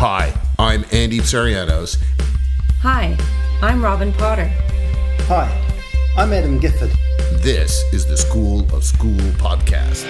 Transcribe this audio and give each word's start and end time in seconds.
Hi, 0.00 0.32
I'm 0.60 0.84
Andy 0.92 1.18
Psarianos. 1.18 2.00
Hi, 2.82 3.18
I'm 3.60 3.82
Robin 3.82 4.12
Potter. 4.12 4.46
Hi, 5.26 5.50
I'm 6.16 6.32
Adam 6.32 6.60
Gifford. 6.60 6.92
This 7.42 7.82
is 7.92 8.06
the 8.06 8.16
School 8.16 8.60
of 8.72 8.84
School 8.84 9.18
podcast. 9.42 10.04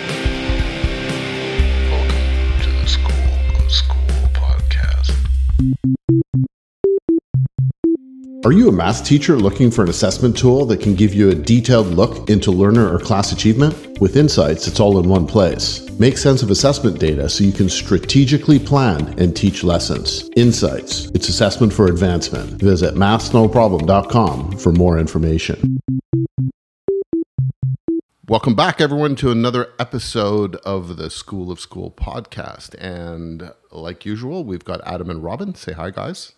Welcome 1.90 2.61
to 2.64 2.71
the 2.71 2.87
School 2.87 3.64
of 3.64 3.72
School 3.72 4.29
podcast. 4.35 5.14
Are 8.45 8.52
you 8.52 8.68
a 8.68 8.73
math 8.73 9.07
teacher 9.07 9.39
looking 9.39 9.70
for 9.70 9.84
an 9.84 9.89
assessment 9.89 10.36
tool 10.36 10.66
that 10.66 10.82
can 10.82 10.96
give 10.96 11.14
you 11.14 11.30
a 11.30 11.34
detailed 11.34 11.86
look 11.86 12.29
into 12.29 12.50
learner 12.50 12.95
or 12.95 12.98
class 12.98 13.32
achievement? 13.32 13.98
With 14.02 14.18
Insights, 14.18 14.68
it's 14.68 14.80
all 14.80 14.98
in 14.98 15.09
one 15.09 15.27
place. 15.27 15.88
Make 16.00 16.16
sense 16.16 16.44
of 16.44 16.50
assessment 16.52 17.00
data 17.00 17.28
so 17.28 17.42
you 17.42 17.50
can 17.50 17.68
strategically 17.68 18.60
plan 18.60 19.18
and 19.18 19.34
teach 19.36 19.64
lessons. 19.64 20.30
Insights, 20.36 21.06
it's 21.06 21.28
assessment 21.28 21.72
for 21.72 21.86
advancement. 21.86 22.50
Visit 22.62 22.94
mathsnoproblem.com 22.94 24.58
for 24.58 24.70
more 24.70 24.96
information. 24.96 25.80
Welcome 28.29 28.54
back, 28.54 28.80
everyone, 28.80 29.16
to 29.16 29.32
another 29.32 29.72
episode 29.80 30.54
of 30.56 30.98
the 30.98 31.11
School 31.11 31.50
of 31.50 31.58
School 31.58 31.90
podcast. 31.90 32.77
And 32.78 33.50
like 33.72 34.06
usual, 34.06 34.44
we've 34.44 34.64
got 34.64 34.80
Adam 34.86 35.11
and 35.11 35.25
Robin. 35.25 35.56
Say 35.56 35.72
hi, 35.72 35.91
guys. 35.91 36.33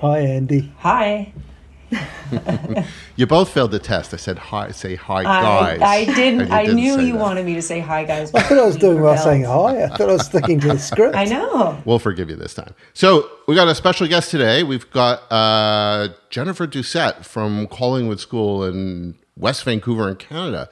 Hi, 0.00 0.20
Andy. 0.20 0.72
Hi. 0.78 1.32
You 3.16 3.26
both 3.26 3.50
failed 3.50 3.70
the 3.72 3.78
test. 3.78 4.14
I 4.14 4.16
said 4.16 4.38
hi. 4.38 4.70
Say 4.70 4.94
hi, 4.94 5.24
guys. 5.24 5.80
I 5.82 5.96
And 5.96 6.14
didn't. 6.16 6.50
I 6.50 6.62
didn't 6.62 6.76
knew 6.76 6.98
you 7.00 7.12
that. 7.12 7.18
wanted 7.20 7.44
me 7.44 7.54
to 7.54 7.60
say 7.60 7.80
hi, 7.80 8.04
guys. 8.04 8.32
I 8.32 8.40
thought 8.40 8.58
I 8.58 8.64
was 8.64 8.76
doing 8.76 9.02
well 9.02 9.18
saying 9.18 9.44
hi. 9.44 9.84
I 9.84 9.88
thought 9.88 10.08
I 10.08 10.12
was 10.12 10.24
sticking 10.24 10.58
to 10.60 10.68
the 10.68 10.78
script. 10.90 11.14
I 11.14 11.24
know. 11.24 11.78
We'll 11.84 11.98
forgive 11.98 12.30
you 12.30 12.36
this 12.36 12.54
time. 12.54 12.74
So 12.94 13.28
we 13.46 13.54
got 13.54 13.68
a 13.68 13.74
special 13.74 14.06
guest 14.06 14.30
today. 14.30 14.62
We've 14.62 14.88
got 14.90 15.30
uh, 15.30 16.08
Jennifer 16.30 16.66
Doucette 16.66 17.24
from 17.26 17.66
Collingwood 17.66 18.20
School 18.20 18.64
in 18.64 19.16
West 19.36 19.64
Vancouver 19.64 20.08
in 20.08 20.16
Canada. 20.16 20.70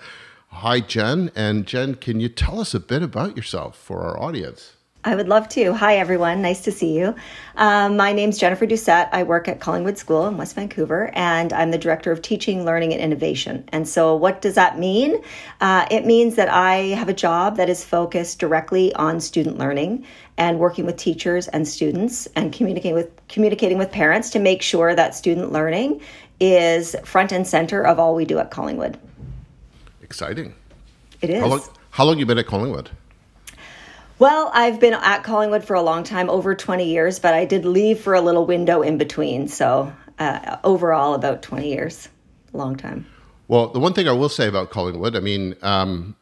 Hi, 0.51 0.81
Jen. 0.81 1.31
And 1.37 1.67
Jen, 1.67 1.97
can 1.97 2.19
you 2.21 2.31
tell 2.31 2.61
us 2.61 2.73
a 2.73 2.81
bit 2.81 3.03
about 3.03 3.37
yourself 3.37 3.77
for 3.77 4.01
our 4.05 4.19
audience? 4.19 4.73
I 5.09 5.15
would 5.15 5.27
love 5.27 5.49
to. 5.51 5.73
Hi, 5.73 5.97
everyone. 5.97 6.43
Nice 6.43 6.61
to 6.65 6.71
see 6.71 6.93
you. 6.93 7.15
Um, 7.57 7.97
my 7.97 8.13
name's 8.13 8.37
Jennifer 8.37 8.67
Doucette. 8.67 9.09
I 9.11 9.23
work 9.23 9.49
at 9.49 9.59
Collingwood 9.59 9.97
School 9.97 10.27
in 10.27 10.37
West 10.37 10.55
Vancouver, 10.55 11.11
and 11.15 11.51
I'm 11.55 11.71
the 11.71 11.79
Director 11.79 12.13
of 12.13 12.21
Teaching, 12.21 12.67
Learning, 12.67 12.93
and 12.93 13.01
Innovation. 13.01 13.67
And 13.69 13.89
so, 13.89 14.15
what 14.15 14.43
does 14.43 14.57
that 14.57 14.79
mean? 14.79 15.23
Uh, 15.63 15.87
it 15.91 16.05
means 16.05 16.35
that 16.35 16.51
I 16.51 16.89
have 16.89 17.09
a 17.09 17.15
job 17.15 17.57
that 17.57 17.71
is 17.71 17.83
focused 17.83 18.39
directly 18.39 18.95
on 18.97 19.19
student 19.21 19.57
learning 19.57 20.05
and 20.37 20.59
working 20.59 20.85
with 20.85 20.99
teachers 20.99 21.49
and 21.49 21.67
students 21.67 22.27
and 22.37 22.53
communicating 22.53 22.95
with 22.95 23.11
communicating 23.29 23.79
with 23.79 23.91
parents 23.91 24.29
to 24.31 24.39
make 24.39 24.61
sure 24.61 24.95
that 24.95 25.15
student 25.15 25.53
learning 25.53 26.03
is 26.39 26.95
front 27.05 27.33
and 27.33 27.47
center 27.47 27.83
of 27.83 27.99
all 27.99 28.15
we 28.15 28.27
do 28.27 28.39
at 28.39 28.51
Collingwood. 28.51 28.99
Exciting. 30.03 30.55
It 31.23 31.31
is. 31.31 31.41
How 31.41 31.49
long, 31.49 31.63
how 31.93 32.05
long 32.05 32.19
you 32.19 32.27
been 32.27 32.37
at 32.37 32.47
Collingwood? 32.47 32.91
Well, 34.19 34.51
I've 34.53 34.81
been 34.81 34.95
at 34.95 35.23
Collingwood 35.23 35.65
for 35.65 35.75
a 35.75 35.83
long 35.83 36.03
time, 36.03 36.29
over 36.29 36.55
20 36.55 36.85
years, 36.85 37.21
but 37.21 37.35
I 37.35 37.45
did 37.45 37.65
leave 37.65 38.01
for 38.01 38.15
a 38.15 38.21
little 38.21 38.47
window 38.47 38.83
in 38.83 38.99
between. 38.99 39.47
So, 39.47 39.93
uh, 40.19 40.57
overall, 40.65 41.15
about 41.15 41.43
20 41.43 41.69
years. 41.69 42.09
Long 42.53 42.75
time. 42.77 43.07
Well, 43.47 43.69
the 43.69 43.79
one 43.79 43.93
thing 43.93 44.09
I 44.09 44.13
will 44.13 44.29
say 44.29 44.49
about 44.49 44.71
Collingwood, 44.71 45.15
I 45.15 45.21
mean, 45.21 45.55
um, 45.63 46.17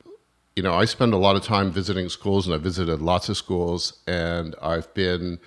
you 0.54 0.62
know, 0.62 0.74
I 0.74 0.84
spend 0.84 1.14
a 1.14 1.16
lot 1.16 1.36
of 1.36 1.42
time 1.42 1.70
visiting 1.70 2.08
schools, 2.10 2.46
and 2.46 2.54
I've 2.54 2.62
visited 2.62 3.00
lots 3.00 3.30
of 3.30 3.36
schools, 3.36 3.94
and 4.06 4.54
I've 4.60 4.92
been, 4.92 5.38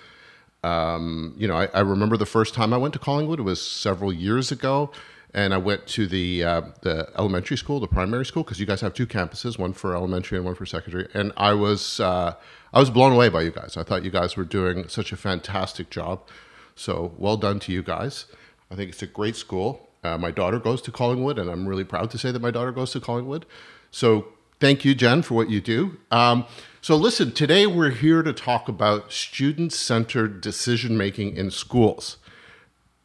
um, 0.64 1.34
you 1.36 1.46
know, 1.46 1.54
I, 1.54 1.66
I 1.72 1.80
remember 1.80 2.16
the 2.16 2.26
first 2.26 2.54
time 2.54 2.72
I 2.72 2.78
went 2.78 2.94
to 2.94 3.00
Collingwood. 3.00 3.38
It 3.38 3.44
was 3.44 3.64
several 3.64 4.12
years 4.12 4.50
ago, 4.50 4.90
and 5.34 5.54
I 5.54 5.58
went 5.58 5.86
to 5.88 6.06
the 6.06 6.44
uh, 6.44 6.62
the 6.82 7.08
elementary 7.18 7.56
school, 7.56 7.80
the 7.80 7.86
primary 7.86 8.26
school, 8.26 8.42
because 8.42 8.60
you 8.60 8.66
guys 8.66 8.80
have 8.80 8.94
two 8.94 9.06
campuses, 9.06 9.58
one 9.58 9.72
for 9.72 9.94
elementary 9.94 10.38
and 10.38 10.44
one 10.44 10.54
for 10.54 10.66
secondary. 10.66 11.08
And 11.14 11.32
I 11.36 11.52
was 11.54 12.00
uh, 12.00 12.34
I 12.72 12.80
was 12.80 12.90
blown 12.90 13.12
away 13.12 13.28
by 13.28 13.42
you 13.42 13.50
guys. 13.50 13.76
I 13.76 13.82
thought 13.82 14.04
you 14.04 14.10
guys 14.10 14.36
were 14.36 14.44
doing 14.44 14.88
such 14.88 15.12
a 15.12 15.16
fantastic 15.16 15.90
job. 15.90 16.26
So 16.74 17.12
well 17.18 17.36
done 17.36 17.60
to 17.60 17.72
you 17.72 17.82
guys. 17.82 18.26
I 18.70 18.74
think 18.74 18.90
it's 18.90 19.02
a 19.02 19.06
great 19.06 19.36
school. 19.36 19.88
Uh, 20.02 20.16
my 20.16 20.30
daughter 20.30 20.58
goes 20.58 20.80
to 20.82 20.90
Collingwood, 20.90 21.38
and 21.38 21.50
I'm 21.50 21.68
really 21.68 21.84
proud 21.84 22.10
to 22.12 22.18
say 22.18 22.32
that 22.32 22.40
my 22.40 22.50
daughter 22.50 22.72
goes 22.72 22.92
to 22.92 23.00
Collingwood. 23.00 23.44
So 23.90 24.28
thank 24.58 24.84
you, 24.84 24.94
Jen, 24.94 25.22
for 25.22 25.34
what 25.34 25.50
you 25.50 25.60
do. 25.60 25.98
Um, 26.10 26.46
so 26.80 26.96
listen, 26.96 27.32
today 27.32 27.66
we're 27.66 27.90
here 27.90 28.22
to 28.22 28.32
talk 28.32 28.68
about 28.68 29.12
student-centered 29.12 30.40
decision 30.40 30.96
making 30.96 31.36
in 31.36 31.50
schools. 31.50 32.16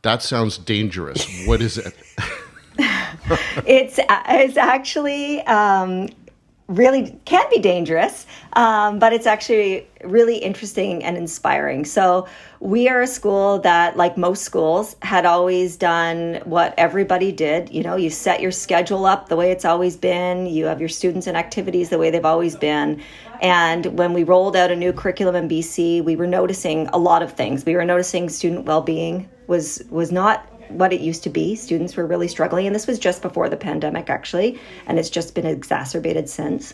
That 0.05 0.21
sounds 0.21 0.59
dangerous. 0.59 1.25
What 1.47 1.61
is 1.61 1.79
it? 1.79 1.95
It's, 3.65 3.99
it's 3.99 4.55
actually 4.55 5.41
um, 5.47 6.09
really 6.67 7.19
can 7.25 7.43
be 7.49 7.57
dangerous, 7.57 8.27
um, 8.53 8.99
but 8.99 9.13
it's 9.13 9.25
actually 9.25 9.87
really 10.03 10.37
interesting 10.37 11.03
and 11.03 11.17
inspiring. 11.17 11.85
So, 11.85 12.27
we 12.59 12.87
are 12.87 13.01
a 13.01 13.07
school 13.07 13.57
that, 13.59 13.97
like 13.97 14.15
most 14.15 14.43
schools, 14.43 14.95
had 15.01 15.25
always 15.25 15.75
done 15.75 16.39
what 16.45 16.75
everybody 16.77 17.31
did. 17.31 17.71
You 17.71 17.81
know, 17.81 17.95
you 17.95 18.11
set 18.11 18.41
your 18.41 18.51
schedule 18.51 19.07
up 19.07 19.27
the 19.27 19.35
way 19.35 19.49
it's 19.49 19.65
always 19.65 19.97
been, 19.97 20.45
you 20.45 20.65
have 20.65 20.79
your 20.79 20.89
students 20.89 21.25
and 21.25 21.35
activities 21.35 21.89
the 21.89 21.97
way 21.97 22.11
they've 22.11 22.23
always 22.25 22.55
been. 22.55 23.01
And 23.41 23.97
when 23.97 24.13
we 24.13 24.23
rolled 24.23 24.55
out 24.55 24.69
a 24.69 24.75
new 24.75 24.93
curriculum 24.93 25.35
in 25.35 25.49
BC, 25.49 26.03
we 26.03 26.15
were 26.15 26.27
noticing 26.27 26.89
a 26.89 26.97
lot 26.99 27.23
of 27.23 27.33
things. 27.33 27.65
We 27.65 27.75
were 27.75 27.85
noticing 27.85 28.29
student 28.29 28.65
well 28.65 28.81
being 28.81 29.29
was, 29.47 29.83
was 29.89 30.11
not 30.11 30.47
what 30.69 30.93
it 30.93 31.01
used 31.01 31.23
to 31.23 31.29
be. 31.29 31.55
Students 31.55 31.95
were 31.95 32.05
really 32.05 32.27
struggling, 32.27 32.65
and 32.65 32.75
this 32.75 32.87
was 32.87 32.99
just 32.99 33.21
before 33.21 33.49
the 33.49 33.57
pandemic, 33.57 34.09
actually, 34.09 34.59
and 34.87 34.97
it's 34.97 35.09
just 35.09 35.35
been 35.35 35.45
exacerbated 35.45 36.29
since. 36.29 36.73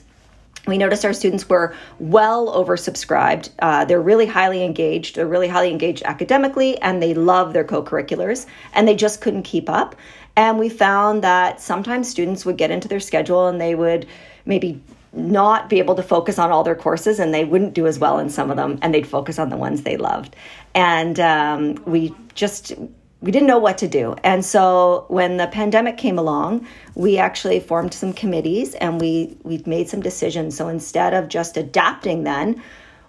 We 0.67 0.77
noticed 0.77 1.03
our 1.05 1.13
students 1.13 1.49
were 1.49 1.75
well 1.99 2.53
oversubscribed. 2.53 3.49
Uh, 3.59 3.83
they're 3.85 4.01
really 4.01 4.27
highly 4.27 4.63
engaged. 4.63 5.15
They're 5.15 5.27
really 5.27 5.47
highly 5.47 5.71
engaged 5.71 6.03
academically, 6.03 6.79
and 6.81 7.01
they 7.01 7.13
love 7.15 7.53
their 7.53 7.63
co 7.63 7.81
curriculars, 7.81 8.45
and 8.73 8.87
they 8.87 8.95
just 8.95 9.21
couldn't 9.21 9.43
keep 9.43 9.69
up. 9.69 9.95
And 10.35 10.59
we 10.59 10.69
found 10.69 11.23
that 11.23 11.59
sometimes 11.59 12.09
students 12.09 12.45
would 12.45 12.57
get 12.57 12.71
into 12.71 12.87
their 12.87 12.99
schedule 12.99 13.47
and 13.47 13.59
they 13.59 13.75
would 13.75 14.07
maybe 14.45 14.81
not 15.13 15.69
be 15.69 15.79
able 15.79 15.95
to 15.95 16.03
focus 16.03 16.39
on 16.39 16.51
all 16.51 16.63
their 16.63 16.75
courses 16.75 17.19
and 17.19 17.33
they 17.33 17.43
wouldn't 17.43 17.73
do 17.73 17.85
as 17.85 17.99
well 17.99 18.17
in 18.17 18.29
some 18.29 18.49
of 18.49 18.55
them 18.55 18.79
and 18.81 18.93
they'd 18.93 19.07
focus 19.07 19.37
on 19.37 19.49
the 19.49 19.57
ones 19.57 19.81
they 19.81 19.97
loved 19.97 20.37
and 20.73 21.19
um, 21.19 21.75
we 21.85 22.13
just 22.33 22.73
we 23.21 23.31
didn't 23.31 23.47
know 23.47 23.59
what 23.59 23.77
to 23.77 23.87
do 23.87 24.15
and 24.23 24.43
so 24.43 25.05
when 25.09 25.37
the 25.37 25.47
pandemic 25.47 25.97
came 25.97 26.17
along 26.17 26.65
we 26.95 27.17
actually 27.17 27.59
formed 27.59 27.93
some 27.93 28.13
committees 28.13 28.73
and 28.75 28.99
we 28.99 29.37
we 29.43 29.61
made 29.65 29.87
some 29.87 30.01
decisions 30.01 30.55
so 30.55 30.67
instead 30.67 31.13
of 31.13 31.27
just 31.27 31.57
adapting 31.57 32.23
then 32.23 32.61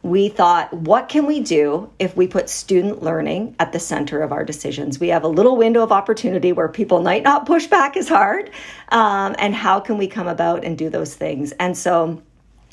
we 0.03 0.29
thought, 0.29 0.73
what 0.73 1.09
can 1.09 1.27
we 1.27 1.41
do 1.41 1.89
if 1.99 2.17
we 2.17 2.27
put 2.27 2.49
student 2.51 3.03
learning 3.03 3.55
at 3.61 3.73
the 3.73 3.79
center 3.79 4.21
of 4.21 4.33
our 4.33 4.45
decisions? 4.45 4.99
We 4.99 5.09
have 5.09 5.23
a 5.23 5.29
little 5.29 5.57
window 5.57 5.83
of 5.83 5.93
opportunity 5.93 6.53
where 6.53 6.69
people 6.69 7.03
might 7.03 7.23
not 7.23 7.47
push 7.47 7.67
back 7.67 7.97
as 7.97 8.09
hard. 8.09 8.51
Um, 8.89 9.37
and 9.39 9.55
how 9.55 9.79
can 9.79 9.99
we 9.99 10.09
come 10.09 10.27
about 10.27 10.65
and 10.65 10.77
do 10.77 10.91
those 10.91 11.15
things? 11.15 11.53
And 11.53 11.79
so 11.79 12.21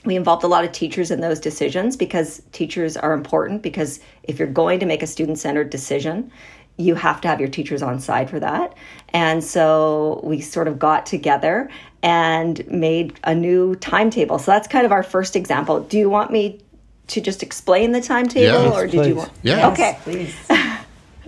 we 0.05 0.15
involved 0.15 0.43
a 0.43 0.47
lot 0.47 0.63
of 0.63 0.71
teachers 0.71 1.11
in 1.11 1.21
those 1.21 1.39
decisions 1.39 1.97
because 1.97 2.41
teachers 2.51 2.95
are 2.95 3.13
important 3.13 3.61
because 3.61 3.99
if 4.23 4.39
you're 4.39 4.47
going 4.47 4.79
to 4.79 4.85
make 4.85 5.03
a 5.03 5.07
student 5.07 5.37
centered 5.37 5.69
decision, 5.69 6.31
you 6.77 6.95
have 6.95 7.19
to 7.21 7.27
have 7.27 7.39
your 7.39 7.49
teachers 7.49 7.81
on 7.81 7.99
side 7.99 8.29
for 8.29 8.39
that. 8.39 8.73
And 9.09 9.43
so 9.43 10.21
we 10.23 10.39
sort 10.39 10.69
of 10.69 10.79
got 10.79 11.05
together 11.05 11.69
and 12.01 12.65
made 12.69 13.19
a 13.25 13.35
new 13.35 13.75
timetable. 13.75 14.39
So 14.39 14.51
that's 14.51 14.67
kind 14.67 14.85
of 14.85 14.93
our 14.93 15.03
first 15.03 15.35
example. 15.35 15.81
Do 15.81 15.97
you 15.97 16.09
want 16.09 16.31
me 16.31 16.61
to 17.07 17.19
just 17.19 17.43
explain 17.43 17.91
the 17.91 18.01
timetable 18.01 18.63
Yes, 18.63 18.73
or 18.73 18.85
did 18.85 18.93
you 18.93 19.01
please. 19.01 19.13
want 19.15 19.31
Yeah. 19.43 19.69
Okay. 19.69 19.97
Please. 20.03 20.35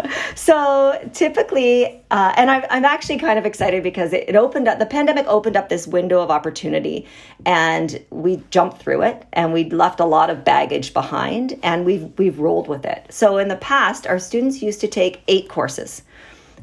So 0.35 1.09
typically, 1.13 2.03
uh, 2.09 2.33
and 2.35 2.49
I'm, 2.49 2.63
I'm 2.69 2.85
actually 2.85 3.19
kind 3.19 3.37
of 3.37 3.45
excited 3.45 3.83
because 3.83 4.13
it, 4.13 4.29
it 4.29 4.35
opened 4.35 4.67
up, 4.67 4.79
the 4.79 4.85
pandemic 4.85 5.25
opened 5.27 5.55
up 5.55 5.69
this 5.69 5.87
window 5.87 6.21
of 6.21 6.31
opportunity 6.31 7.05
and 7.45 8.03
we 8.09 8.41
jumped 8.49 8.81
through 8.81 9.03
it 9.03 9.25
and 9.33 9.53
we 9.53 9.69
left 9.69 9.99
a 9.99 10.05
lot 10.05 10.29
of 10.29 10.43
baggage 10.43 10.93
behind 10.93 11.59
and 11.63 11.85
we've, 11.85 12.11
we've 12.17 12.39
rolled 12.39 12.67
with 12.67 12.85
it. 12.85 13.05
So 13.09 13.37
in 13.37 13.49
the 13.49 13.57
past, 13.57 14.07
our 14.07 14.19
students 14.19 14.61
used 14.61 14.81
to 14.81 14.87
take 14.87 15.21
eight 15.27 15.49
courses. 15.49 16.01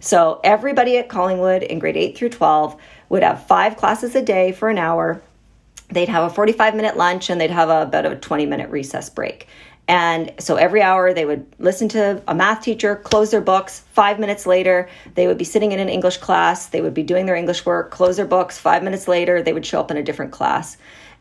So 0.00 0.40
everybody 0.44 0.96
at 0.96 1.08
Collingwood 1.08 1.62
in 1.62 1.78
grade 1.78 1.96
8 1.96 2.16
through 2.16 2.30
12 2.30 2.76
would 3.08 3.22
have 3.22 3.46
five 3.46 3.76
classes 3.76 4.14
a 4.14 4.22
day 4.22 4.52
for 4.52 4.68
an 4.68 4.78
hour. 4.78 5.22
They'd 5.90 6.08
have 6.08 6.30
a 6.30 6.34
45 6.34 6.74
minute 6.74 6.96
lunch 6.96 7.30
and 7.30 7.40
they'd 7.40 7.50
have 7.50 7.70
a, 7.70 7.82
about 7.82 8.06
a 8.06 8.16
20 8.16 8.46
minute 8.46 8.70
recess 8.70 9.08
break. 9.10 9.48
And 9.88 10.32
so 10.38 10.56
every 10.56 10.82
hour 10.82 11.14
they 11.14 11.24
would 11.24 11.46
listen 11.58 11.88
to 11.90 12.22
a 12.28 12.34
math 12.34 12.62
teacher, 12.62 12.94
close 12.94 13.30
their 13.30 13.40
books. 13.40 13.80
Five 13.92 14.20
minutes 14.20 14.46
later, 14.46 14.88
they 15.14 15.26
would 15.26 15.38
be 15.38 15.44
sitting 15.44 15.72
in 15.72 15.80
an 15.80 15.88
English 15.88 16.18
class. 16.18 16.66
They 16.66 16.82
would 16.82 16.94
be 16.94 17.02
doing 17.02 17.24
their 17.24 17.34
English 17.34 17.64
work, 17.64 17.90
close 17.90 18.18
their 18.18 18.26
books. 18.26 18.58
Five 18.58 18.82
minutes 18.82 19.08
later, 19.08 19.42
they 19.42 19.54
would 19.54 19.64
show 19.64 19.80
up 19.80 19.90
in 19.90 19.96
a 19.96 20.02
different 20.02 20.30
class. 20.30 20.76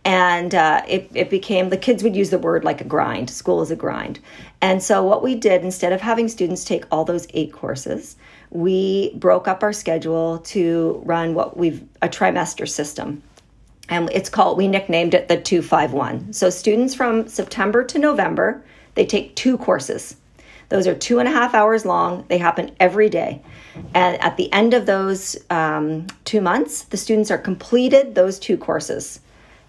and 0.05 0.55
uh, 0.55 0.81
it, 0.87 1.09
it 1.13 1.29
became 1.29 1.69
the 1.69 1.77
kids 1.77 2.01
would 2.01 2.15
use 2.15 2.29
the 2.29 2.39
word 2.39 2.63
like 2.63 2.79
a 2.79 2.83
grind 2.83 3.29
school 3.29 3.61
is 3.61 3.71
a 3.71 3.75
grind 3.75 4.19
and 4.61 4.81
so 4.81 5.03
what 5.03 5.21
we 5.21 5.35
did 5.35 5.63
instead 5.63 5.91
of 5.91 6.01
having 6.01 6.27
students 6.29 6.63
take 6.63 6.85
all 6.91 7.03
those 7.03 7.27
eight 7.33 7.51
courses 7.51 8.15
we 8.49 9.13
broke 9.15 9.47
up 9.47 9.63
our 9.63 9.73
schedule 9.73 10.39
to 10.39 11.01
run 11.03 11.33
what 11.33 11.57
we've 11.57 11.83
a 12.01 12.07
trimester 12.07 12.67
system 12.67 13.21
and 13.89 14.09
it's 14.11 14.29
called 14.29 14.57
we 14.57 14.67
nicknamed 14.67 15.13
it 15.13 15.27
the 15.27 15.39
251 15.39 16.33
so 16.33 16.49
students 16.49 16.93
from 16.93 17.27
september 17.27 17.83
to 17.83 17.99
november 17.99 18.63
they 18.97 19.05
take 19.05 19.35
two 19.35 19.59
courses. 19.59 20.15
Those 20.69 20.87
are 20.87 20.95
two 20.95 21.19
and 21.19 21.29
a 21.29 21.31
half 21.31 21.53
hours 21.53 21.85
long. 21.85 22.25
They 22.29 22.39
happen 22.39 22.75
every 22.79 23.09
day. 23.09 23.43
And 23.93 24.19
at 24.21 24.37
the 24.37 24.51
end 24.51 24.73
of 24.73 24.87
those 24.87 25.37
um, 25.51 26.07
two 26.25 26.41
months 26.41 26.83
the 26.83 26.97
students 26.97 27.29
are 27.29 27.37
completed 27.37 28.15
those 28.15 28.39
two 28.39 28.57
courses. 28.57 29.19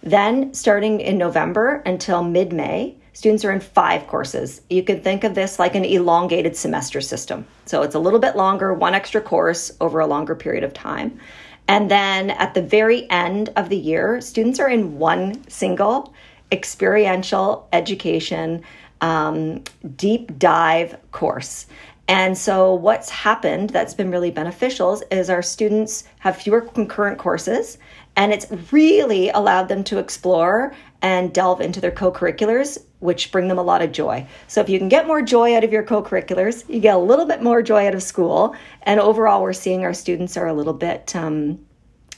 Then 0.02 0.54
starting 0.54 1.00
in 1.00 1.18
november 1.18 1.82
until 1.84 2.24
mid-may 2.24 2.96
students 3.12 3.44
are 3.44 3.52
in 3.52 3.60
five 3.60 4.06
courses. 4.06 4.62
You 4.70 4.82
can 4.82 5.02
think 5.02 5.24
of 5.24 5.34
this 5.34 5.58
like 5.58 5.74
an 5.74 5.84
elongated 5.84 6.56
semester 6.56 7.02
system. 7.02 7.46
So 7.66 7.82
it's 7.82 7.96
a 7.96 7.98
little 7.98 8.20
bit 8.20 8.34
longer 8.34 8.72
one 8.72 8.94
extra 8.94 9.20
course 9.20 9.70
over 9.82 10.00
a 10.00 10.06
longer 10.06 10.34
period 10.34 10.64
of 10.64 10.72
time 10.72 11.20
and 11.68 11.90
then 11.90 12.30
at 12.30 12.54
the 12.54 12.62
very 12.62 13.08
end 13.10 13.50
of 13.56 13.68
the 13.68 13.76
year, 13.76 14.20
students 14.20 14.58
are 14.58 14.70
in 14.70 14.98
one 14.98 15.46
single 15.48 16.14
experiential 16.50 17.68
education 17.72 18.62
um, 19.02 19.62
deep 19.96 20.38
dive 20.38 20.96
course. 21.12 21.66
And 22.08 22.38
so, 22.38 22.72
what's 22.72 23.10
happened 23.10 23.68
that's 23.70 23.92
been 23.92 24.10
really 24.10 24.30
beneficial 24.30 25.02
is 25.10 25.28
our 25.28 25.42
students 25.42 26.04
have 26.20 26.38
fewer 26.38 26.62
concurrent 26.62 27.18
courses, 27.18 27.76
and 28.16 28.32
it's 28.32 28.46
really 28.72 29.28
allowed 29.28 29.68
them 29.68 29.84
to 29.84 29.98
explore 29.98 30.74
and 31.02 31.34
delve 31.34 31.60
into 31.60 31.82
their 31.82 31.90
co 31.90 32.10
curriculars, 32.10 32.78
which 33.00 33.30
bring 33.30 33.48
them 33.48 33.58
a 33.58 33.62
lot 33.62 33.82
of 33.82 33.92
joy. 33.92 34.26
So, 34.46 34.60
if 34.60 34.68
you 34.68 34.78
can 34.78 34.88
get 34.88 35.06
more 35.06 35.22
joy 35.22 35.56
out 35.56 35.64
of 35.64 35.72
your 35.72 35.82
co 35.82 36.02
curriculars, 36.02 36.64
you 36.68 36.80
get 36.80 36.94
a 36.94 36.98
little 36.98 37.26
bit 37.26 37.42
more 37.42 37.62
joy 37.62 37.86
out 37.86 37.94
of 37.94 38.02
school. 38.02 38.54
And 38.82 39.00
overall, 39.00 39.42
we're 39.42 39.52
seeing 39.52 39.84
our 39.84 39.94
students 39.94 40.36
are 40.36 40.46
a 40.46 40.54
little 40.54 40.72
bit 40.72 41.14
um, 41.14 41.58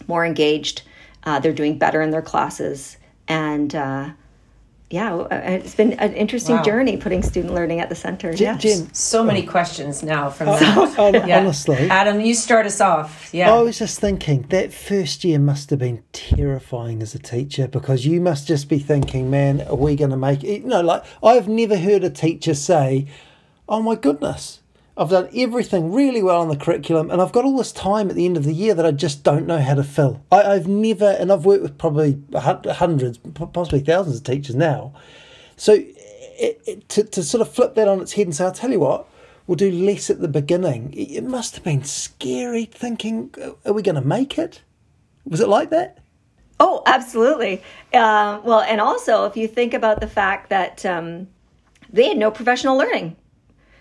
more 0.09 0.25
engaged. 0.25 0.83
Uh, 1.25 1.39
they're 1.39 1.53
doing 1.53 1.79
better 1.79 2.01
in 2.01 2.11
their 2.11 2.23
classes. 2.23 2.97
And 3.29 3.75
uh, 3.75 4.11
yeah, 4.91 5.15
uh, 5.15 5.29
it's 5.31 5.75
been 5.77 5.93
an 5.95 6.15
interesting 6.15 6.57
Wow. 6.57 6.63
journey 6.63 6.97
putting 6.97 7.23
student 7.23 7.55
learning 7.55 7.79
at 7.81 7.89
the 7.89 7.95
center. 7.95 8.33
J- 8.35 8.45
yes. 8.45 8.61
Jen, 8.63 8.93
So 8.93 9.23
many 9.23 9.43
questions 9.43 10.03
now 10.03 10.31
from 10.31 10.49
Oh, 10.49 10.59
that. 10.59 10.95
oh, 10.99 11.27
Yeah. 11.27 11.39
honestly. 11.39 11.89
Adam, 11.89 12.21
you 12.21 12.35
start 12.35 12.67
us 12.67 12.81
off. 12.81 13.31
Yeah. 13.33 13.53
I 13.55 13.63
was 13.63 13.79
just 13.79 14.01
thinking 14.01 14.47
that 14.49 14.73
first 14.73 15.23
year 15.25 15.39
must 15.39 15.71
have 15.71 15.79
been 15.79 16.03
terrifying 16.13 17.03
as 17.03 17.15
a 17.15 17.19
teacher 17.19 17.69
because 17.69 18.05
you 18.07 18.21
must 18.21 18.49
just 18.49 18.69
be 18.69 18.79
thinking, 18.79 19.31
man, 19.31 19.61
are 19.69 19.77
we 19.77 19.95
going 19.97 20.11
to 20.11 20.17
make 20.17 20.43
it? 20.43 20.63
You 20.63 20.69
No, 20.69 20.81
like 20.81 21.05
I've 21.23 21.49
never 21.49 21.77
heard 21.77 22.03
a 22.03 22.11
teacher 22.11 22.55
say, 22.55 23.07
oh 23.69 23.81
my 23.83 23.95
goodness, 23.95 24.60
I've 25.01 25.09
done 25.09 25.31
everything 25.35 25.95
really 25.95 26.23
well 26.23 26.43
on 26.43 26.49
the 26.49 26.57
curriculum 26.57 27.11
and 27.11 27.23
I've 27.23 27.33
got 27.33 27.47
all 27.47 27.57
this 27.57 27.73
time 27.73 28.11
at 28.11 28.17
the 28.17 28.27
end 28.27 28.37
of 28.37 28.45
the 28.45 28.53
year 28.53 28.75
that 28.75 28.85
I 28.85 28.91
just 28.91 29.25
don't 29.25 29.47
know 29.47 29.59
how 29.59 29.73
to 29.73 29.83
fill. 29.83 30.23
I, 30.31 30.43
I've 30.43 30.69
never, 30.69 31.17
and 31.19 31.33
I've 31.33 31.47
worked 31.47 31.63
with 31.63 31.79
probably 31.79 32.21
hundreds, 32.35 33.17
possibly 33.17 33.81
thousands 33.81 34.19
of 34.19 34.25
teachers 34.25 34.55
now. 34.55 34.93
So 35.57 35.73
it, 35.73 36.61
it, 36.67 36.89
to, 36.91 37.05
to 37.05 37.23
sort 37.23 37.41
of 37.41 37.51
flip 37.51 37.77
that 37.77 37.89
on 37.89 38.03
its 38.03 38.13
head 38.13 38.27
and 38.27 38.37
say, 38.37 38.45
I'll 38.45 38.53
tell 38.53 38.71
you 38.71 38.81
what, 38.81 39.09
we'll 39.47 39.57
do 39.57 39.73
less 39.73 40.11
at 40.11 40.21
the 40.21 40.29
beginning. 40.29 40.93
It, 40.93 41.13
it 41.13 41.25
must 41.25 41.55
have 41.55 41.65
been 41.65 41.83
scary 41.83 42.67
thinking, 42.67 43.35
are 43.65 43.73
we 43.73 43.81
going 43.81 43.95
to 43.95 44.07
make 44.07 44.37
it? 44.37 44.61
Was 45.25 45.41
it 45.41 45.49
like 45.49 45.71
that? 45.71 45.97
Oh, 46.59 46.83
absolutely. 46.85 47.63
Uh, 47.95 48.43
well, 48.45 48.61
and 48.61 48.83
also 48.83 49.25
if 49.25 49.35
you 49.35 49.49
think 49.49 49.73
about 49.73 50.03
the 50.03 50.07
fact 50.07 50.51
that 50.51 50.85
um, 50.85 51.27
they 51.91 52.09
had 52.09 52.19
no 52.19 52.31
professional 52.31 52.77
learning. 52.77 53.17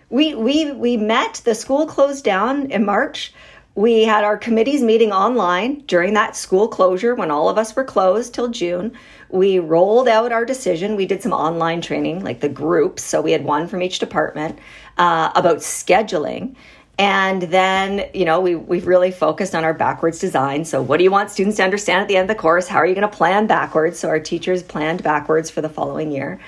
We, 0.09 0.33
we, 0.33 0.71
we 0.71 0.97
met, 0.97 1.41
the 1.45 1.53
school 1.53 1.85
closed 1.85 2.23
down 2.23 2.71
in 2.71 2.83
March. 2.85 3.31
We 3.75 4.03
had 4.03 4.23
our 4.23 4.37
committees 4.37 4.81
meeting 4.81 5.11
online 5.11 5.81
during 5.81 6.13
that 6.15 6.35
school 6.35 6.67
closure 6.67 7.13
when 7.15 7.31
all 7.31 7.47
of 7.47 7.57
us 7.57 7.75
were 7.75 7.83
closed 7.83 8.33
till 8.33 8.49
June. 8.49 8.91
We 9.29 9.59
rolled 9.59 10.07
out 10.07 10.31
our 10.31 10.43
decision. 10.45 10.95
We 10.95 11.05
did 11.05 11.21
some 11.21 11.31
online 11.31 11.81
training, 11.81 12.23
like 12.23 12.39
the 12.39 12.49
groups. 12.49 13.03
So 13.03 13.21
we 13.21 13.31
had 13.31 13.45
one 13.45 13.67
from 13.67 13.83
each 13.83 13.99
department 13.99 14.57
uh, 14.97 15.31
about 15.35 15.57
scheduling. 15.57 16.55
And 16.97 17.43
then, 17.43 18.09
you 18.13 18.25
know, 18.25 18.41
we, 18.41 18.55
we've 18.55 18.85
really 18.85 19.11
focused 19.11 19.55
on 19.55 19.63
our 19.63 19.73
backwards 19.73 20.19
design. 20.19 20.65
So, 20.65 20.81
what 20.81 20.97
do 20.97 21.05
you 21.05 21.11
want 21.11 21.31
students 21.31 21.55
to 21.55 21.63
understand 21.63 22.01
at 22.01 22.09
the 22.09 22.17
end 22.17 22.29
of 22.29 22.35
the 22.35 22.41
course? 22.41 22.67
How 22.67 22.79
are 22.79 22.85
you 22.85 22.93
going 22.93 23.09
to 23.09 23.17
plan 23.17 23.47
backwards? 23.47 23.97
So, 23.97 24.09
our 24.09 24.19
teachers 24.19 24.61
planned 24.61 25.01
backwards 25.01 25.49
for 25.49 25.61
the 25.61 25.69
following 25.69 26.11
year. 26.11 26.41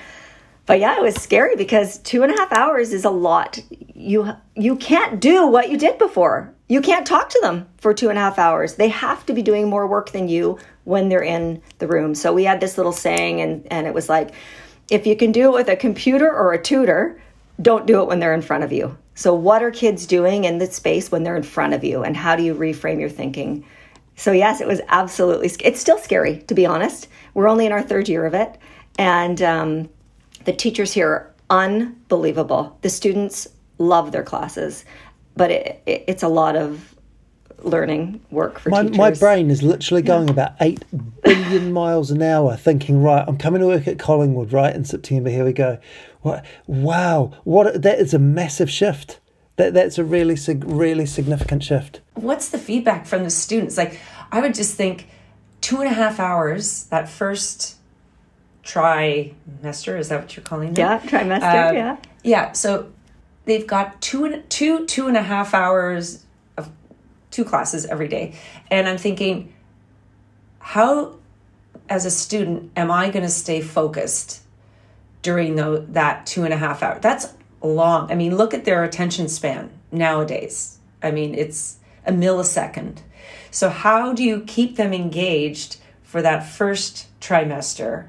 But 0.66 0.78
yeah, 0.80 0.96
it 0.96 1.02
was 1.02 1.14
scary 1.16 1.56
because 1.56 1.98
two 1.98 2.22
and 2.22 2.32
a 2.32 2.36
half 2.38 2.52
hours 2.52 2.92
is 2.92 3.04
a 3.04 3.10
lot. 3.10 3.58
You 3.94 4.32
you 4.54 4.76
can't 4.76 5.20
do 5.20 5.46
what 5.46 5.70
you 5.70 5.76
did 5.76 5.98
before. 5.98 6.54
You 6.68 6.80
can't 6.80 7.06
talk 7.06 7.28
to 7.30 7.40
them 7.42 7.68
for 7.78 7.92
two 7.92 8.08
and 8.08 8.18
a 8.18 8.22
half 8.22 8.38
hours. 8.38 8.76
They 8.76 8.88
have 8.88 9.26
to 9.26 9.34
be 9.34 9.42
doing 9.42 9.68
more 9.68 9.86
work 9.86 10.10
than 10.10 10.28
you 10.28 10.58
when 10.84 11.08
they're 11.08 11.22
in 11.22 11.60
the 11.78 11.86
room. 11.86 12.14
So 12.14 12.32
we 12.32 12.44
had 12.44 12.60
this 12.60 12.76
little 12.76 12.92
saying, 12.92 13.40
and 13.40 13.66
and 13.70 13.86
it 13.86 13.94
was 13.94 14.08
like, 14.08 14.32
if 14.90 15.06
you 15.06 15.16
can 15.16 15.32
do 15.32 15.48
it 15.48 15.54
with 15.54 15.68
a 15.68 15.76
computer 15.76 16.32
or 16.32 16.52
a 16.52 16.62
tutor, 16.62 17.20
don't 17.60 17.86
do 17.86 18.00
it 18.00 18.06
when 18.06 18.20
they're 18.20 18.34
in 18.34 18.42
front 18.42 18.64
of 18.64 18.72
you. 18.72 18.96
So 19.14 19.34
what 19.34 19.62
are 19.62 19.70
kids 19.70 20.06
doing 20.06 20.44
in 20.44 20.58
the 20.58 20.66
space 20.66 21.10
when 21.10 21.22
they're 21.22 21.36
in 21.36 21.42
front 21.42 21.74
of 21.74 21.84
you, 21.84 22.02
and 22.04 22.16
how 22.16 22.36
do 22.36 22.42
you 22.42 22.54
reframe 22.54 23.00
your 23.00 23.10
thinking? 23.10 23.66
So 24.14 24.30
yes, 24.30 24.60
it 24.60 24.68
was 24.68 24.80
absolutely. 24.88 25.50
It's 25.60 25.80
still 25.80 25.98
scary, 25.98 26.38
to 26.46 26.54
be 26.54 26.66
honest. 26.66 27.08
We're 27.34 27.48
only 27.48 27.66
in 27.66 27.72
our 27.72 27.82
third 27.82 28.08
year 28.08 28.24
of 28.26 28.34
it, 28.34 28.58
and 28.96 29.42
um, 29.42 29.88
the 30.44 30.52
teachers 30.52 30.92
here 30.92 31.08
are 31.08 31.34
unbelievable. 31.50 32.78
The 32.82 32.90
students 32.90 33.48
love 33.78 34.12
their 34.12 34.22
classes, 34.22 34.84
but 35.36 35.50
it, 35.50 35.82
it, 35.86 36.04
it's 36.08 36.22
a 36.22 36.28
lot 36.28 36.56
of 36.56 36.94
learning 37.64 38.20
work 38.30 38.58
for 38.58 38.70
My, 38.70 38.82
teachers. 38.82 38.96
my 38.98 39.10
brain 39.12 39.50
is 39.50 39.62
literally 39.62 40.02
going 40.02 40.28
about 40.28 40.52
8 40.60 40.82
billion 41.22 41.72
miles 41.82 42.10
an 42.10 42.22
hour 42.22 42.56
thinking, 42.56 43.02
right, 43.02 43.24
I'm 43.26 43.38
coming 43.38 43.60
to 43.60 43.66
work 43.68 43.86
at 43.86 43.98
Collingwood, 43.98 44.52
right, 44.52 44.74
in 44.74 44.84
September. 44.84 45.30
Here 45.30 45.44
we 45.44 45.52
go. 45.52 45.78
What, 46.22 46.44
wow, 46.66 47.32
what 47.44 47.82
that 47.82 47.98
is 47.98 48.14
a 48.14 48.18
massive 48.18 48.70
shift. 48.70 49.20
That, 49.56 49.74
that's 49.74 49.98
a 49.98 50.04
really, 50.04 50.36
really 50.64 51.04
significant 51.04 51.62
shift. 51.62 52.00
What's 52.14 52.48
the 52.48 52.58
feedback 52.58 53.06
from 53.06 53.22
the 53.22 53.30
students? 53.30 53.76
Like, 53.76 54.00
I 54.32 54.40
would 54.40 54.54
just 54.54 54.76
think 54.76 55.08
two 55.60 55.80
and 55.80 55.90
a 55.90 55.92
half 55.92 56.18
hours, 56.18 56.84
that 56.86 57.08
first 57.08 57.76
trimester, 58.64 59.98
is 59.98 60.08
that 60.08 60.20
what 60.20 60.36
you're 60.36 60.44
calling 60.44 60.70
it? 60.70 60.78
yeah, 60.78 60.98
trimester, 61.00 61.68
Um, 61.70 61.74
yeah. 61.76 61.96
Yeah. 62.22 62.52
So 62.52 62.90
they've 63.44 63.66
got 63.66 64.00
two 64.00 64.24
and 64.24 64.48
two 64.50 64.86
two 64.86 65.08
and 65.08 65.16
a 65.16 65.22
half 65.22 65.54
hours 65.54 66.24
of 66.56 66.70
two 67.30 67.44
classes 67.44 67.86
every 67.86 68.08
day, 68.08 68.34
and 68.70 68.88
I'm 68.88 68.98
thinking, 68.98 69.52
how, 70.60 71.16
as 71.88 72.04
a 72.04 72.10
student, 72.10 72.70
am 72.76 72.90
I 72.90 73.10
going 73.10 73.24
to 73.24 73.30
stay 73.30 73.60
focused 73.60 74.42
during 75.22 75.56
the, 75.56 75.84
that 75.90 76.26
two 76.26 76.44
and 76.44 76.54
a 76.54 76.56
half 76.56 76.82
hour? 76.82 76.98
That's 77.00 77.26
long. 77.62 78.10
I 78.10 78.14
mean, 78.14 78.36
look 78.36 78.54
at 78.54 78.64
their 78.64 78.84
attention 78.84 79.28
span 79.28 79.70
nowadays. 79.90 80.78
I 81.02 81.10
mean, 81.10 81.34
it's 81.34 81.78
a 82.06 82.12
millisecond. 82.12 82.98
So 83.50 83.68
how 83.68 84.12
do 84.12 84.22
you 84.24 84.42
keep 84.46 84.76
them 84.76 84.92
engaged 84.92 85.76
for 86.02 86.22
that 86.22 86.46
first 86.46 87.08
trimester 87.20 88.08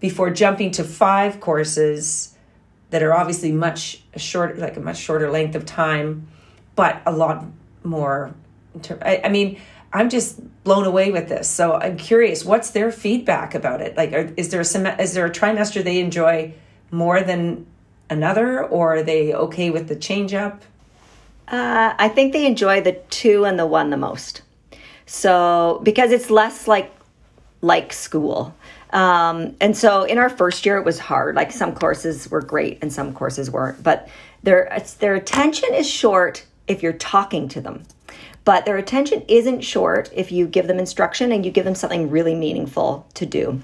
before 0.00 0.30
jumping 0.30 0.70
to 0.72 0.84
five 0.84 1.40
courses 1.40 2.34
that 2.90 3.02
are 3.02 3.14
obviously 3.14 3.52
much 3.52 4.02
short, 4.16 4.58
like 4.58 4.76
a 4.76 4.80
much 4.80 4.96
shorter 4.96 5.30
length 5.30 5.54
of 5.54 5.66
time, 5.66 6.26
but 6.74 7.02
a 7.06 7.12
lot 7.12 7.44
more. 7.84 8.34
I, 9.02 9.20
I 9.24 9.28
mean, 9.28 9.60
I'm 9.92 10.08
just 10.08 10.40
blown 10.64 10.84
away 10.84 11.10
with 11.10 11.28
this. 11.28 11.48
So 11.48 11.74
I'm 11.74 11.96
curious, 11.96 12.44
what's 12.44 12.70
their 12.70 12.92
feedback 12.92 13.54
about 13.54 13.80
it? 13.80 13.96
Like, 13.96 14.12
are, 14.12 14.32
is 14.36 14.50
there 14.50 14.60
a 14.60 14.64
sem- 14.64 15.00
is 15.00 15.14
there 15.14 15.26
a 15.26 15.30
trimester 15.30 15.82
they 15.82 16.00
enjoy 16.00 16.54
more 16.90 17.22
than 17.22 17.66
another, 18.10 18.64
or 18.64 18.96
are 18.96 19.02
they 19.02 19.34
okay 19.34 19.70
with 19.70 19.88
the 19.88 19.96
change 19.96 20.32
up? 20.32 20.62
Uh, 21.48 21.94
I 21.98 22.08
think 22.08 22.32
they 22.32 22.46
enjoy 22.46 22.80
the 22.82 22.92
two 23.10 23.44
and 23.44 23.58
the 23.58 23.66
one 23.66 23.90
the 23.90 23.96
most. 23.96 24.42
So 25.06 25.80
because 25.82 26.12
it's 26.12 26.30
less 26.30 26.68
like 26.68 26.92
like 27.60 27.92
school. 27.92 28.54
Um, 28.90 29.54
and 29.60 29.76
so 29.76 30.04
in 30.04 30.18
our 30.18 30.28
first 30.28 30.64
year, 30.64 30.78
it 30.78 30.84
was 30.84 30.98
hard. 30.98 31.34
Like 31.34 31.52
some 31.52 31.74
courses 31.74 32.30
were 32.30 32.40
great 32.40 32.78
and 32.82 32.92
some 32.92 33.12
courses 33.12 33.50
weren't. 33.50 33.82
But 33.82 34.08
their 34.42 34.82
their 35.00 35.14
attention 35.14 35.74
is 35.74 35.88
short 35.88 36.44
if 36.66 36.82
you're 36.82 36.92
talking 36.92 37.48
to 37.48 37.60
them. 37.60 37.82
But 38.44 38.64
their 38.64 38.78
attention 38.78 39.24
isn't 39.28 39.60
short 39.60 40.10
if 40.14 40.32
you 40.32 40.46
give 40.46 40.68
them 40.68 40.78
instruction 40.78 41.32
and 41.32 41.44
you 41.44 41.50
give 41.50 41.66
them 41.66 41.74
something 41.74 42.08
really 42.08 42.34
meaningful 42.34 43.06
to 43.14 43.26
do. 43.26 43.60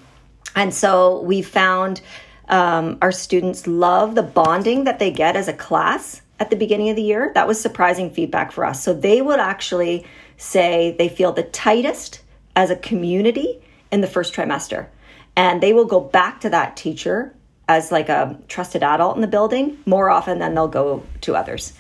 And 0.55 0.75
so 0.75 1.23
we 1.23 1.41
found 1.41 2.03
um, 2.49 2.99
our 3.01 3.13
students 3.13 3.67
love 3.67 4.15
the 4.15 4.23
bonding 4.23 4.85
that 4.85 4.99
they 4.99 5.11
get 5.11 5.37
as 5.37 5.49
a 5.49 5.55
class 5.55 6.21
at 6.39 6.51
the 6.51 6.57
beginning 6.57 6.91
of 6.91 6.97
the 6.97 7.03
year. 7.03 7.33
That 7.35 7.49
was 7.49 7.61
surprising 7.61 8.11
feedback 8.11 8.53
for 8.53 8.65
us. 8.65 8.83
So 8.83 8.93
they 8.93 9.23
would 9.23 9.41
actually 9.41 10.05
say 10.37 10.95
they 10.99 11.09
feel 11.09 11.33
the 11.33 11.45
tightest 11.45 12.21
as 12.55 12.71
a 12.71 12.77
community 12.77 13.63
in 13.91 14.01
the 14.01 14.07
first 14.07 14.35
trimester. 14.35 14.87
And 15.37 15.63
they 15.63 15.73
will 15.73 15.85
go 15.85 16.01
back 16.01 16.41
to 16.41 16.51
that 16.51 16.77
teacher 16.77 17.35
as 17.69 17.91
like 17.91 18.09
a 18.09 18.39
trusted 18.49 18.83
adult 18.83 19.17
in 19.17 19.23
the 19.23 19.27
building 19.27 19.79
more 19.87 20.11
often 20.11 20.39
than 20.39 20.55
they'll 20.55 20.69
go 20.69 21.03
to 21.23 21.35
others. 21.35 21.73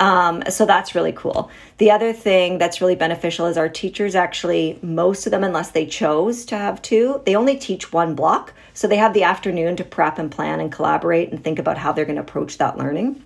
Um, 0.00 0.42
so 0.48 0.66
that's 0.66 0.94
really 0.94 1.12
cool. 1.12 1.50
The 1.78 1.90
other 1.90 2.12
thing 2.12 2.58
that's 2.58 2.80
really 2.80 2.96
beneficial 2.96 3.46
is 3.46 3.56
our 3.56 3.68
teachers 3.68 4.14
actually, 4.14 4.78
most 4.82 5.26
of 5.26 5.30
them, 5.30 5.44
unless 5.44 5.70
they 5.70 5.86
chose 5.86 6.44
to 6.46 6.56
have 6.56 6.82
two, 6.82 7.22
they 7.24 7.36
only 7.36 7.56
teach 7.56 7.92
one 7.92 8.14
block. 8.14 8.52
So 8.74 8.88
they 8.88 8.96
have 8.96 9.14
the 9.14 9.22
afternoon 9.22 9.76
to 9.76 9.84
prep 9.84 10.18
and 10.18 10.30
plan 10.30 10.60
and 10.60 10.72
collaborate 10.72 11.30
and 11.30 11.42
think 11.42 11.58
about 11.58 11.78
how 11.78 11.92
they're 11.92 12.04
going 12.04 12.16
to 12.16 12.22
approach 12.22 12.58
that 12.58 12.78
learning. 12.78 13.22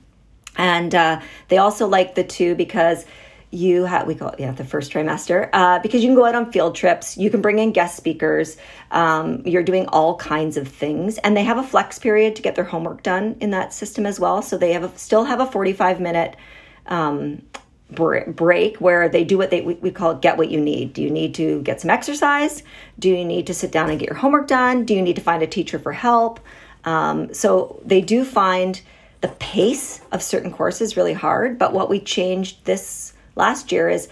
And 0.57 0.95
uh, 0.95 1.21
they 1.49 1.59
also 1.59 1.87
like 1.87 2.15
the 2.15 2.25
two 2.25 2.55
because 2.55 3.05
you 3.57 3.85
have 3.85 4.07
we 4.07 4.15
call 4.15 4.29
it 4.29 4.41
yeah 4.41 4.53
the 4.53 4.65
first 4.65 4.93
trimester 4.93 5.49
uh, 5.53 5.79
because 5.81 6.03
you 6.03 6.09
can 6.09 6.15
go 6.15 6.25
out 6.25 6.35
on 6.35 6.51
field 6.53 6.75
trips 6.75 7.17
you 7.17 7.31
can 7.31 7.41
bring 7.41 7.59
in 7.59 7.73
guest 7.73 7.97
speakers 7.97 8.57
um, 8.91 9.43
you're 9.47 9.63
doing 9.63 9.87
all 9.89 10.17
kinds 10.17 10.57
of 10.57 10.69
things 10.69 11.19
and 11.19 11.37
they 11.37 11.45
have 11.45 11.59
a 11.59 11.63
flex 11.63 11.99
period 11.99 12.37
to 12.37 12.43
get 12.43 12.55
their 12.55 12.65
homework 12.65 13.03
done 13.03 13.37
in 13.41 13.51
that 13.51 13.73
system 13.73 14.05
as 14.05 14.21
well 14.21 14.43
so 14.43 14.59
they 14.59 14.73
have 14.73 14.85
a, 14.85 14.99
still 14.99 15.25
have 15.25 15.41
a 15.41 15.47
45 15.47 16.01
minute 16.01 16.37
um, 16.87 17.43
break 17.91 18.77
where 18.79 19.09
they 19.09 19.23
do 19.25 19.39
what 19.39 19.51
they 19.51 19.61
we, 19.61 19.91
call 19.93 20.15
get 20.15 20.37
what 20.37 20.51
you 20.51 20.61
need. 20.61 20.93
Do 20.93 21.03
you 21.03 21.11
need 21.11 21.35
to 21.37 21.63
get 21.63 21.81
some 21.81 21.91
exercise? 21.91 22.65
Do 22.99 23.09
you 23.09 23.25
need 23.25 23.47
to 23.47 23.55
sit 23.55 23.71
down 23.71 23.91
and 23.91 23.99
get 23.99 24.09
your 24.09 24.17
homework 24.17 24.49
done? 24.49 24.85
Do 24.85 24.93
you 24.93 25.03
need 25.03 25.15
to 25.17 25.23
find 25.23 25.41
a 25.41 25.47
teacher 25.47 25.79
for 25.79 25.93
help? 25.93 26.41
Um, 26.85 27.33
so 27.33 27.81
they 27.85 28.01
do 28.01 28.25
find 28.25 28.81
the 29.21 29.29
pace 29.29 30.01
of 30.13 30.23
certain 30.23 30.53
courses 30.53 30.97
really 30.97 31.15
hard 31.15 31.59
but 31.59 31.73
what 31.73 31.89
we 31.89 31.99
changed 31.99 32.65
this 32.65 33.13
last 33.37 33.71
year 33.71 33.89
is 33.89 34.09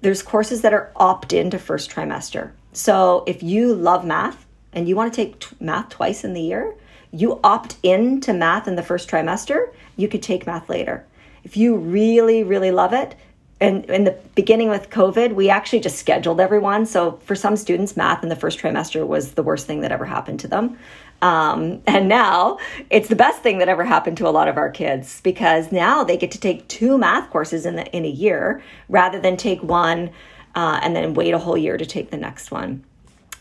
there's 0.00 0.22
courses 0.22 0.62
that 0.62 0.72
are 0.72 0.90
opt 0.96 1.32
in 1.32 1.50
to 1.50 1.58
first 1.58 1.90
trimester. 1.90 2.52
So 2.72 3.24
if 3.26 3.42
you 3.42 3.74
love 3.74 4.04
math 4.04 4.46
and 4.72 4.88
you 4.88 4.96
want 4.96 5.12
to 5.12 5.16
take 5.16 5.40
t- 5.40 5.56
math 5.60 5.90
twice 5.90 6.24
in 6.24 6.32
the 6.32 6.40
year, 6.40 6.74
you 7.10 7.40
opt 7.42 7.76
in 7.82 8.20
to 8.22 8.32
math 8.32 8.68
in 8.68 8.76
the 8.76 8.82
first 8.82 9.10
trimester, 9.10 9.72
you 9.96 10.08
could 10.08 10.22
take 10.22 10.46
math 10.46 10.68
later. 10.68 11.04
If 11.44 11.56
you 11.56 11.76
really, 11.76 12.42
really 12.42 12.70
love 12.70 12.92
it, 12.92 13.14
and 13.60 13.84
in 13.86 14.04
the 14.04 14.16
beginning 14.36 14.68
with 14.68 14.88
COVID, 14.90 15.34
we 15.34 15.50
actually 15.50 15.80
just 15.80 15.98
scheduled 15.98 16.40
everyone. 16.40 16.86
So 16.86 17.12
for 17.24 17.34
some 17.34 17.56
students, 17.56 17.96
math 17.96 18.22
in 18.22 18.28
the 18.28 18.36
first 18.36 18.60
trimester 18.60 19.04
was 19.04 19.32
the 19.32 19.42
worst 19.42 19.66
thing 19.66 19.80
that 19.80 19.90
ever 19.90 20.04
happened 20.04 20.40
to 20.40 20.48
them. 20.48 20.78
Um, 21.20 21.82
and 21.86 22.08
now 22.08 22.58
it's 22.90 23.08
the 23.08 23.16
best 23.16 23.42
thing 23.42 23.58
that 23.58 23.68
ever 23.68 23.84
happened 23.84 24.16
to 24.18 24.28
a 24.28 24.30
lot 24.30 24.48
of 24.48 24.56
our 24.56 24.70
kids 24.70 25.20
because 25.20 25.72
now 25.72 26.04
they 26.04 26.16
get 26.16 26.30
to 26.32 26.40
take 26.40 26.68
two 26.68 26.96
math 26.96 27.30
courses 27.30 27.66
in, 27.66 27.76
the, 27.76 27.86
in 27.96 28.04
a 28.04 28.10
year 28.10 28.62
rather 28.88 29.20
than 29.20 29.36
take 29.36 29.62
one 29.62 30.10
uh, 30.54 30.80
and 30.82 30.94
then 30.94 31.14
wait 31.14 31.34
a 31.34 31.38
whole 31.38 31.56
year 31.56 31.76
to 31.76 31.86
take 31.86 32.10
the 32.10 32.16
next 32.16 32.50
one. 32.50 32.84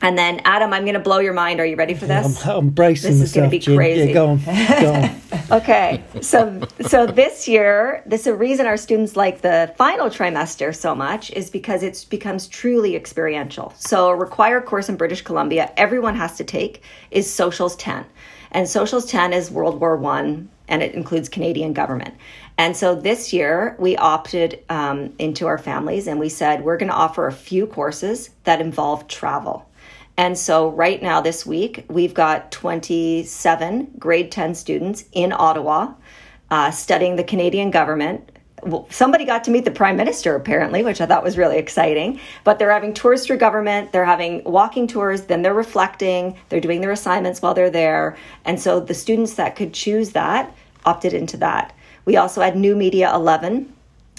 And 0.01 0.17
then, 0.17 0.41
Adam, 0.45 0.73
I'm 0.73 0.83
going 0.83 0.93
to 0.93 0.99
blow 0.99 1.19
your 1.19 1.33
mind. 1.33 1.59
Are 1.59 1.65
you 1.65 1.75
ready 1.75 1.95
for 1.95 2.05
this? 2.05 2.45
I'm, 2.45 2.57
I'm 2.57 2.69
bracing 2.69 3.11
This 3.11 3.21
is 3.21 3.33
going 3.33 3.49
to 3.49 3.57
be 3.57 3.63
crazy. 3.63 4.09
Yeah, 4.09 4.13
go 4.13 4.27
on. 4.29 4.39
Go 4.45 4.93
on. 4.93 5.21
okay 5.51 6.03
so 6.21 6.61
so 6.81 7.05
this 7.05 7.47
year 7.47 8.03
this 8.05 8.25
the 8.25 8.35
reason 8.35 8.65
our 8.65 8.75
students 8.75 9.15
like 9.15 9.41
the 9.41 9.73
final 9.77 10.09
trimester 10.09 10.75
so 10.75 10.93
much 10.93 11.31
is 11.31 11.49
because 11.49 11.83
it 11.83 12.05
becomes 12.09 12.47
truly 12.47 12.95
experiential 12.95 13.73
so 13.77 14.09
a 14.09 14.15
required 14.15 14.65
course 14.65 14.89
in 14.89 14.97
british 14.97 15.21
columbia 15.21 15.71
everyone 15.77 16.15
has 16.15 16.35
to 16.35 16.43
take 16.43 16.83
is 17.11 17.31
socials 17.31 17.75
10 17.77 18.05
and 18.51 18.67
socials 18.67 19.05
10 19.05 19.31
is 19.31 19.49
world 19.49 19.79
war 19.79 19.95
one 19.95 20.49
and 20.67 20.81
it 20.81 20.93
includes 20.93 21.29
canadian 21.29 21.71
government 21.71 22.13
and 22.57 22.75
so 22.75 22.93
this 22.93 23.31
year 23.31 23.75
we 23.79 23.95
opted 23.95 24.63
um, 24.69 25.13
into 25.19 25.47
our 25.47 25.57
families 25.57 26.07
and 26.07 26.19
we 26.19 26.27
said 26.29 26.63
we're 26.63 26.77
going 26.77 26.91
to 26.91 26.95
offer 26.95 27.27
a 27.27 27.33
few 27.33 27.67
courses 27.67 28.31
that 28.43 28.59
involve 28.59 29.07
travel 29.07 29.67
and 30.17 30.35
so, 30.35 30.69
right 30.69 31.01
now, 31.01 31.21
this 31.21 31.45
week, 31.45 31.85
we've 31.89 32.13
got 32.13 32.51
27 32.51 33.91
grade 33.99 34.31
10 34.31 34.55
students 34.55 35.05
in 35.11 35.31
Ottawa 35.31 35.93
uh, 36.49 36.71
studying 36.71 37.15
the 37.15 37.23
Canadian 37.23 37.69
government. 37.69 38.31
Well, 38.63 38.87
somebody 38.89 39.25
got 39.25 39.43
to 39.43 39.51
meet 39.51 39.65
the 39.65 39.71
prime 39.71 39.95
minister 39.95 40.33
apparently, 40.35 40.81
which 40.81 40.99
I 40.99 41.05
thought 41.05 41.23
was 41.23 41.37
really 41.37 41.57
exciting. 41.57 42.19
But 42.43 42.57
they're 42.57 42.71
having 42.71 42.95
tours 42.95 43.27
through 43.27 43.37
government, 43.37 43.91
they're 43.91 44.05
having 44.05 44.43
walking 44.43 44.87
tours, 44.87 45.23
then 45.23 45.43
they're 45.43 45.53
reflecting, 45.53 46.35
they're 46.49 46.59
doing 46.59 46.81
their 46.81 46.91
assignments 46.91 47.43
while 47.43 47.53
they're 47.53 47.69
there. 47.69 48.17
And 48.43 48.59
so, 48.59 48.79
the 48.79 48.95
students 48.95 49.35
that 49.35 49.55
could 49.55 49.71
choose 49.71 50.11
that 50.11 50.51
opted 50.83 51.13
into 51.13 51.37
that. 51.37 51.75
We 52.05 52.17
also 52.17 52.41
had 52.41 52.57
New 52.57 52.75
Media 52.75 53.13
11, 53.13 53.71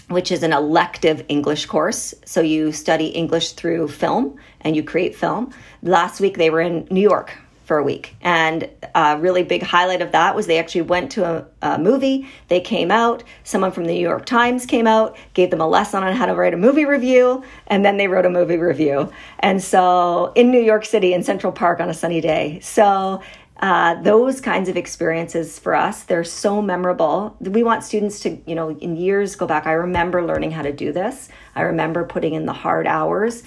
which 0.09 0.33
is 0.33 0.43
an 0.43 0.53
elective 0.53 1.25
English 1.29 1.67
course. 1.67 2.15
So 2.25 2.41
you 2.41 2.73
study 2.73 3.07
English 3.07 3.53
through 3.53 3.89
film 3.89 4.39
and 4.61 4.75
you 4.75 4.83
create 4.83 5.15
film. 5.15 5.53
Last 5.83 6.21
week 6.21 6.37
they 6.37 6.51
were 6.51 6.61
in 6.61 6.87
New 6.91 7.01
York 7.01 7.37
for 7.69 7.77
a 7.77 7.83
week. 7.83 8.17
And 8.23 8.67
a 8.95 9.19
really 9.19 9.43
big 9.43 9.63
highlight 9.63 10.01
of 10.01 10.13
that 10.13 10.35
was 10.35 10.47
they 10.47 10.59
actually 10.59 10.81
went 10.83 11.13
to 11.13 11.25
a, 11.27 11.47
a, 11.61 11.79
movie. 11.79 12.27
They 12.49 12.61
came 12.61 12.91
out. 12.91 13.23
Someone 13.45 13.73
from 13.73 13.85
the 13.85 13.93
New 13.93 14.01
York 14.01 14.25
Times 14.25 14.65
came 14.65 14.87
out, 14.87 15.19
gave 15.35 15.51
them 15.51 15.61
a 15.61 15.69
lesson 15.69 16.03
on 16.03 16.17
how 16.17 16.25
to 16.25 16.35
write 16.35 16.55
a 16.55 16.57
movie 16.57 16.87
review, 16.87 17.45
and 17.67 17.85
then 17.85 17.99
they 17.99 18.09
wrote 18.09 18.25
a 18.25 18.31
movie 18.31 18.57
review. 18.57 19.13
And 19.41 19.63
so 19.63 20.33
in 20.35 20.51
New 20.51 20.63
York 20.63 20.87
City, 20.87 21.13
in 21.13 21.23
Central 21.23 21.53
Park 21.53 21.79
on 21.81 21.91
a 21.91 21.95
sunny 21.95 22.23
day. 22.23 22.59
So 22.61 23.21
uh, 23.61 24.01
those 24.03 24.41
kinds 24.41 24.69
of 24.69 24.77
experiences 24.77 25.59
for 25.59 25.75
us 25.75 26.05
they're 26.05 26.23
so 26.25 26.63
memorable 26.63 27.37
we 27.41 27.63
want 27.63 27.83
students 27.83 28.21
to 28.21 28.39
you 28.47 28.55
know 28.55 28.71
in 28.79 28.97
years 28.97 29.35
go 29.37 29.47
back 29.47 29.67
i 29.67 29.73
remember 29.73 30.23
learning 30.25 30.51
how 30.51 30.63
to 30.63 30.73
do 30.73 30.93
this 30.93 31.29
i 31.57 31.63
remember 31.63 32.05
putting 32.05 32.35
in 32.35 32.47
the 32.47 32.53
hard 32.53 32.87
hours 32.87 33.43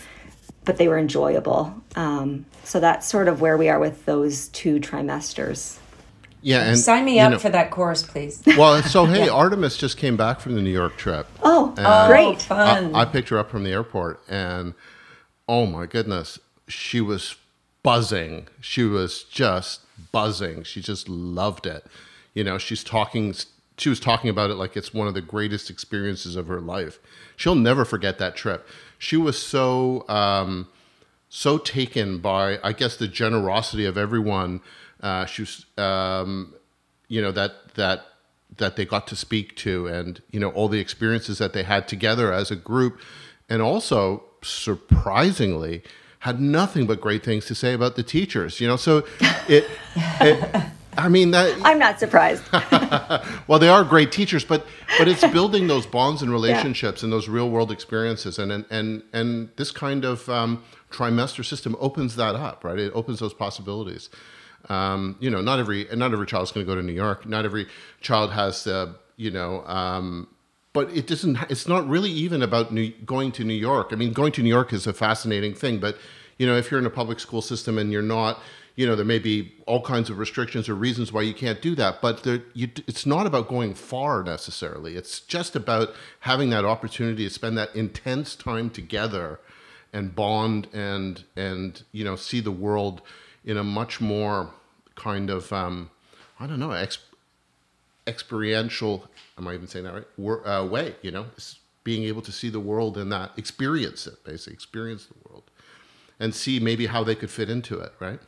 but 0.66 0.78
they 0.78 0.88
were 0.88 0.98
enjoyable 1.00 1.74
um, 1.96 2.46
so 2.64 2.80
that's 2.80 3.08
sort 3.08 3.28
of 3.28 3.42
where 3.42 3.58
we 3.58 3.70
are 3.70 3.80
with 3.80 4.06
those 4.06 4.48
two 4.50 4.80
trimesters 4.80 5.78
Yeah, 6.42 6.64
and 6.64 6.78
Sign 6.78 7.06
me 7.06 7.20
up 7.20 7.32
know- 7.32 7.40
for 7.40 7.50
that 7.50 7.70
course, 7.72 8.02
please. 8.04 8.42
Well, 8.58 8.82
so 8.84 9.06
hey, 9.14 9.30
Artemis 9.30 9.78
just 9.78 9.98
came 9.98 10.18
back 10.18 10.40
from 10.40 10.56
the 10.56 10.62
New 10.62 10.72
York 10.74 10.98
trip. 10.98 11.28
oh 11.44 11.74
Oh, 11.78 12.08
great 12.08 12.42
fun. 12.42 12.96
I, 12.96 13.02
I 13.02 13.06
picked 13.06 13.30
her 13.30 13.38
up 13.38 13.50
from 13.52 13.64
the 13.64 13.72
airport, 13.72 14.22
and 14.28 14.74
oh 15.48 15.66
my 15.68 15.86
goodness, 15.86 16.40
she 16.68 17.00
was 17.00 17.36
buzzing. 17.84 18.48
She 18.60 18.84
was 18.84 19.24
just 19.24 19.82
buzzing. 20.12 20.64
She 20.64 20.82
just 20.82 21.10
loved 21.10 21.66
it. 21.66 21.86
You 22.34 22.44
know, 22.44 22.58
she's 22.58 22.84
talking. 22.84 23.36
She 23.78 23.90
was 23.90 24.00
talking 24.00 24.30
about 24.30 24.50
it 24.50 24.56
like 24.56 24.78
it's 24.78 24.94
one 24.94 25.08
of 25.08 25.14
the 25.14 25.22
greatest 25.22 25.70
experiences 25.70 26.36
of 26.36 26.48
her 26.48 26.62
life. 26.62 27.00
She'll 27.36 27.56
never 27.56 27.86
forget 27.86 28.20
that 28.20 28.36
trip. 28.36 28.68
She 28.98 29.18
was 29.18 29.42
so 29.42 30.08
um, 30.08 30.68
so 31.30 31.58
taken 31.58 32.20
by, 32.20 32.60
I 32.64 32.74
guess, 32.74 32.98
the 32.98 33.08
generosity 33.08 33.86
of 33.86 33.98
everyone. 33.98 34.62
Uh, 35.02 35.26
she 35.26 35.44
was, 35.44 35.66
um, 35.78 36.54
you 37.08 37.22
know, 37.22 37.32
that 37.32 37.74
that 37.76 38.06
that 38.58 38.76
they 38.76 38.86
got 38.86 39.08
to 39.08 39.16
speak 39.16 39.56
to, 39.58 39.88
and 39.88 40.22
you 40.32 40.40
know, 40.40 40.50
all 40.50 40.68
the 40.68 40.80
experiences 40.80 41.38
that 41.38 41.54
they 41.54 41.64
had 41.64 41.88
together 41.88 42.32
as 42.34 42.52
a 42.52 42.56
group, 42.56 43.00
and 43.50 43.62
also 43.62 44.24
surprisingly 44.42 45.84
had 46.22 46.40
nothing 46.40 46.86
but 46.86 47.02
great 47.02 47.24
things 47.24 47.46
to 47.48 47.56
say 47.56 47.74
about 47.74 47.96
the 47.96 48.04
teachers. 48.04 48.60
You 48.60 48.68
know, 48.68 48.78
so 48.78 49.06
it. 49.48 49.70
it 49.96 50.66
I 50.98 51.08
mean 51.08 51.32
that 51.32 51.58
i'm 51.64 51.80
not 51.80 52.02
surprised 52.02 52.44
well, 53.48 53.60
they 53.60 53.70
are 53.70 53.84
great 53.86 54.12
teachers, 54.12 54.44
but 54.44 54.66
but 54.98 55.08
it's 55.08 55.26
building 55.32 55.68
those 55.68 55.86
bonds 55.86 56.22
and 56.22 56.30
relationships 56.30 57.02
and 57.02 57.14
those 57.14 57.30
real 57.30 57.50
world 57.50 57.72
experiences, 57.72 58.38
and 58.38 58.52
and 58.52 58.66
and, 58.70 59.04
and 59.14 59.50
this 59.56 59.72
kind 59.72 60.04
of 60.04 60.28
um, 60.28 60.64
trimester 60.92 61.46
system 61.46 61.76
opens 61.80 62.18
that 62.18 62.36
up, 62.36 62.64
right? 62.66 62.78
It 62.78 62.92
opens 62.94 63.20
those 63.20 63.34
possibilities. 63.34 64.10
Um, 64.70 65.16
you 65.20 65.30
know, 65.30 65.42
not 65.42 65.60
every 65.60 65.88
not 65.94 66.12
every 66.12 66.28
child's 66.28 66.52
going 66.52 66.66
to 66.66 66.70
go 66.70 66.76
to 66.76 66.84
New 66.84 66.94
York. 66.94 67.26
Not 67.26 67.46
every 67.46 67.68
child 68.02 68.32
has, 68.32 68.68
uh, 68.68 68.94
you 69.16 69.32
know. 69.32 69.66
Um, 69.66 70.28
but 70.74 70.90
it 70.96 71.08
doesn't. 71.08 71.38
It's 71.50 71.68
not 71.68 71.88
really 71.88 72.10
even 72.10 72.42
about 72.42 72.72
New, 72.72 72.92
going 73.06 73.32
to 73.34 73.44
New 73.44 73.54
York. 73.54 73.90
I 73.92 73.96
mean, 73.96 74.14
going 74.14 74.32
to 74.34 74.44
New 74.44 74.50
York 74.50 74.72
is 74.74 74.88
a 74.88 74.94
fascinating 74.94 75.54
thing, 75.54 75.80
but 75.80 75.98
you 76.38 76.48
know, 76.48 76.56
if 76.56 76.72
you're 76.72 76.80
in 76.80 76.86
a 76.86 76.92
public 76.92 77.20
school 77.20 77.42
system 77.42 77.78
and 77.78 77.92
you're 77.92 78.02
not, 78.02 78.42
you 78.76 78.88
know, 78.88 78.96
there 78.96 79.06
may 79.06 79.20
be 79.20 79.54
all 79.68 79.82
kinds 79.82 80.10
of 80.10 80.18
restrictions 80.18 80.70
or 80.70 80.76
reasons 80.76 81.12
why 81.12 81.22
you 81.22 81.34
can't 81.34 81.62
do 81.62 81.76
that. 81.76 82.02
But 82.02 82.24
there, 82.24 82.42
you, 82.54 82.70
it's 82.88 83.06
not 83.06 83.28
about 83.28 83.48
going 83.48 83.74
far 83.74 84.24
necessarily. 84.24 84.96
It's 84.96 85.20
just 85.20 85.56
about 85.56 85.90
having 86.22 86.50
that 86.52 86.66
opportunity 86.66 87.26
to 87.26 87.30
spend 87.30 87.58
that 87.58 87.76
intense 87.76 88.36
time 88.36 88.70
together 88.70 89.40
and 89.94 90.16
bond 90.16 90.68
and 90.72 91.26
and 91.36 91.84
you 91.92 92.04
know 92.04 92.16
see 92.16 92.40
the 92.40 92.52
world 92.52 93.02
in 93.44 93.58
a 93.58 93.64
much 93.64 94.00
more 94.00 94.52
kind 94.96 95.30
of 95.30 95.52
um, 95.52 95.90
I 96.40 96.48
don't 96.48 96.60
know 96.60 96.72
experiential. 98.08 99.08
Am 99.38 99.48
I 99.48 99.54
even 99.54 99.68
saying 99.68 99.86
that 99.86 99.94
right? 99.94 100.08
Wor- 100.18 100.48
uh, 100.48 100.66
way, 100.66 100.96
you 101.02 101.12
know, 101.12 101.28
s- 101.38 101.60
being 101.84 102.04
able 102.04 102.22
to 102.22 102.32
see 102.32 102.50
the 102.50 102.60
world 102.60 102.98
and 102.98 103.12
that, 103.12 103.32
experience 103.38 104.08
it, 104.08 104.24
basically, 104.24 104.54
experience 104.54 105.06
the 105.08 105.16
world, 105.30 105.44
and 106.20 106.34
see 106.36 106.60
maybe 106.60 106.88
how 106.88 107.04
they 107.04 107.16
could 107.16 107.30
fit 107.30 107.50
into 107.50 107.80
it, 107.80 107.94
right? 108.00 108.20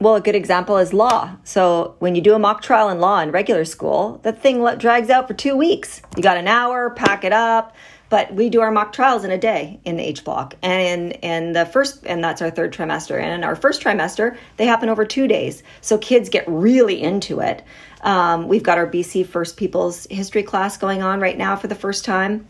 Well, 0.00 0.14
a 0.14 0.20
good 0.20 0.34
example 0.34 0.78
is 0.78 0.94
law. 0.94 1.36
So 1.44 1.96
when 1.98 2.14
you 2.14 2.22
do 2.22 2.34
a 2.34 2.38
mock 2.38 2.62
trial 2.62 2.88
in 2.88 3.00
law 3.00 3.20
in 3.20 3.32
regular 3.32 3.66
school, 3.66 4.18
the 4.22 4.32
thing 4.32 4.64
drags 4.78 5.10
out 5.10 5.28
for 5.28 5.34
two 5.34 5.56
weeks. 5.56 6.00
You 6.16 6.22
got 6.22 6.38
an 6.38 6.48
hour, 6.48 6.90
pack 6.90 7.22
it 7.22 7.32
up. 7.32 7.74
But 8.08 8.34
we 8.34 8.50
do 8.50 8.60
our 8.60 8.72
mock 8.72 8.92
trials 8.92 9.22
in 9.22 9.30
a 9.30 9.38
day 9.38 9.78
in 9.84 9.96
the 9.96 10.02
H 10.02 10.24
block, 10.24 10.56
and 10.62 11.12
in 11.22 11.52
the 11.52 11.64
first, 11.64 12.04
and 12.04 12.24
that's 12.24 12.42
our 12.42 12.50
third 12.50 12.72
trimester. 12.72 13.20
And 13.20 13.32
in 13.32 13.44
our 13.44 13.54
first 13.54 13.80
trimester, 13.80 14.36
they 14.56 14.66
happen 14.66 14.88
over 14.88 15.04
two 15.04 15.28
days. 15.28 15.62
So 15.80 15.96
kids 15.96 16.28
get 16.28 16.42
really 16.48 17.00
into 17.00 17.38
it. 17.38 17.62
Um, 18.02 18.48
we've 18.48 18.62
got 18.62 18.78
our 18.78 18.86
BC 18.86 19.26
First 19.26 19.56
Peoples 19.56 20.06
History 20.10 20.42
class 20.42 20.76
going 20.76 21.02
on 21.02 21.20
right 21.20 21.36
now 21.36 21.56
for 21.56 21.66
the 21.66 21.74
first 21.74 22.04
time 22.04 22.46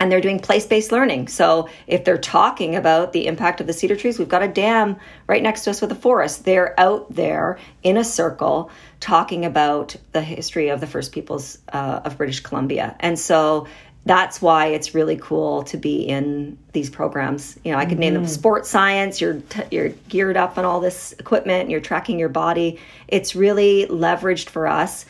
and 0.00 0.10
they're 0.10 0.20
doing 0.20 0.38
place-based 0.38 0.92
learning. 0.92 1.28
So 1.28 1.68
if 1.86 2.04
they're 2.04 2.18
talking 2.18 2.76
about 2.76 3.12
the 3.12 3.26
impact 3.26 3.60
of 3.60 3.66
the 3.66 3.72
cedar 3.72 3.96
trees, 3.96 4.18
we've 4.18 4.28
got 4.28 4.42
a 4.42 4.48
dam 4.48 4.96
right 5.26 5.42
next 5.42 5.64
to 5.64 5.70
us 5.70 5.80
with 5.80 5.90
a 5.92 5.96
forest. 5.96 6.44
They're 6.44 6.78
out 6.78 7.12
there 7.12 7.58
in 7.82 7.96
a 7.96 8.04
circle 8.04 8.70
talking 9.00 9.44
about 9.44 9.96
the 10.12 10.22
history 10.22 10.68
of 10.68 10.80
the 10.80 10.86
first 10.86 11.12
peoples 11.12 11.58
uh, 11.72 12.00
of 12.04 12.16
British 12.16 12.40
Columbia, 12.40 12.96
and 13.00 13.18
so 13.18 13.66
that's 14.08 14.40
why 14.40 14.66
it's 14.66 14.94
really 14.94 15.16
cool 15.16 15.62
to 15.64 15.76
be 15.76 16.02
in 16.02 16.58
these 16.72 16.88
programs. 16.88 17.58
You 17.62 17.72
know, 17.72 17.78
I 17.78 17.84
could 17.84 17.98
name 17.98 18.14
them 18.14 18.26
sports 18.26 18.68
science. 18.68 19.20
You're 19.20 19.40
t- 19.50 19.62
you're 19.70 19.90
geared 20.08 20.36
up 20.36 20.56
on 20.56 20.64
all 20.64 20.80
this 20.80 21.12
equipment. 21.18 21.68
You're 21.68 21.80
tracking 21.80 22.18
your 22.18 22.30
body. 22.30 22.80
It's 23.06 23.36
really 23.36 23.86
leveraged 23.88 24.48
for 24.48 24.66
us. 24.66 25.04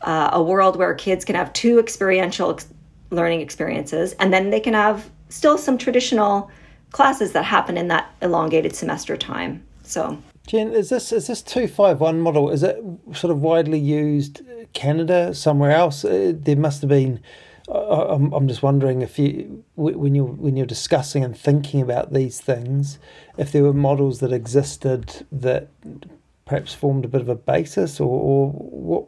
Uh, 0.00 0.30
a 0.32 0.42
world 0.42 0.76
where 0.76 0.94
kids 0.94 1.24
can 1.24 1.34
have 1.34 1.52
two 1.52 1.78
experiential 1.78 2.52
ex- 2.52 2.68
learning 3.10 3.40
experiences, 3.40 4.14
and 4.14 4.32
then 4.32 4.50
they 4.50 4.60
can 4.60 4.74
have 4.74 5.10
still 5.28 5.58
some 5.58 5.76
traditional 5.76 6.50
classes 6.92 7.32
that 7.32 7.44
happen 7.44 7.76
in 7.76 7.88
that 7.88 8.10
elongated 8.22 8.74
semester 8.74 9.16
time. 9.16 9.62
So 9.82 10.16
Jen, 10.46 10.72
is 10.72 10.88
this 10.88 11.12
is 11.12 11.26
this 11.26 11.42
two 11.42 11.68
five 11.68 12.00
one 12.00 12.20
model? 12.20 12.48
Is 12.48 12.62
it 12.62 12.82
sort 13.12 13.30
of 13.30 13.42
widely 13.42 13.78
used 13.78 14.40
Canada 14.72 15.34
somewhere 15.34 15.72
else? 15.72 16.04
Uh, 16.04 16.32
there 16.34 16.56
must 16.56 16.80
have 16.80 16.88
been. 16.88 17.20
I'm, 17.70 18.32
I'm 18.32 18.48
just 18.48 18.62
wondering 18.62 19.02
if 19.02 19.18
you 19.18 19.64
when 19.76 20.14
you 20.14 20.24
when 20.24 20.56
you're 20.56 20.66
discussing 20.66 21.22
and 21.22 21.36
thinking 21.36 21.82
about 21.82 22.12
these 22.12 22.40
things, 22.40 22.98
if 23.36 23.52
there 23.52 23.62
were 23.62 23.74
models 23.74 24.20
that 24.20 24.32
existed 24.32 25.26
that 25.30 25.68
perhaps 26.46 26.72
formed 26.72 27.04
a 27.04 27.08
bit 27.08 27.20
of 27.20 27.28
a 27.28 27.34
basis, 27.34 28.00
or, 28.00 28.08
or 28.08 28.50
what, 28.50 29.06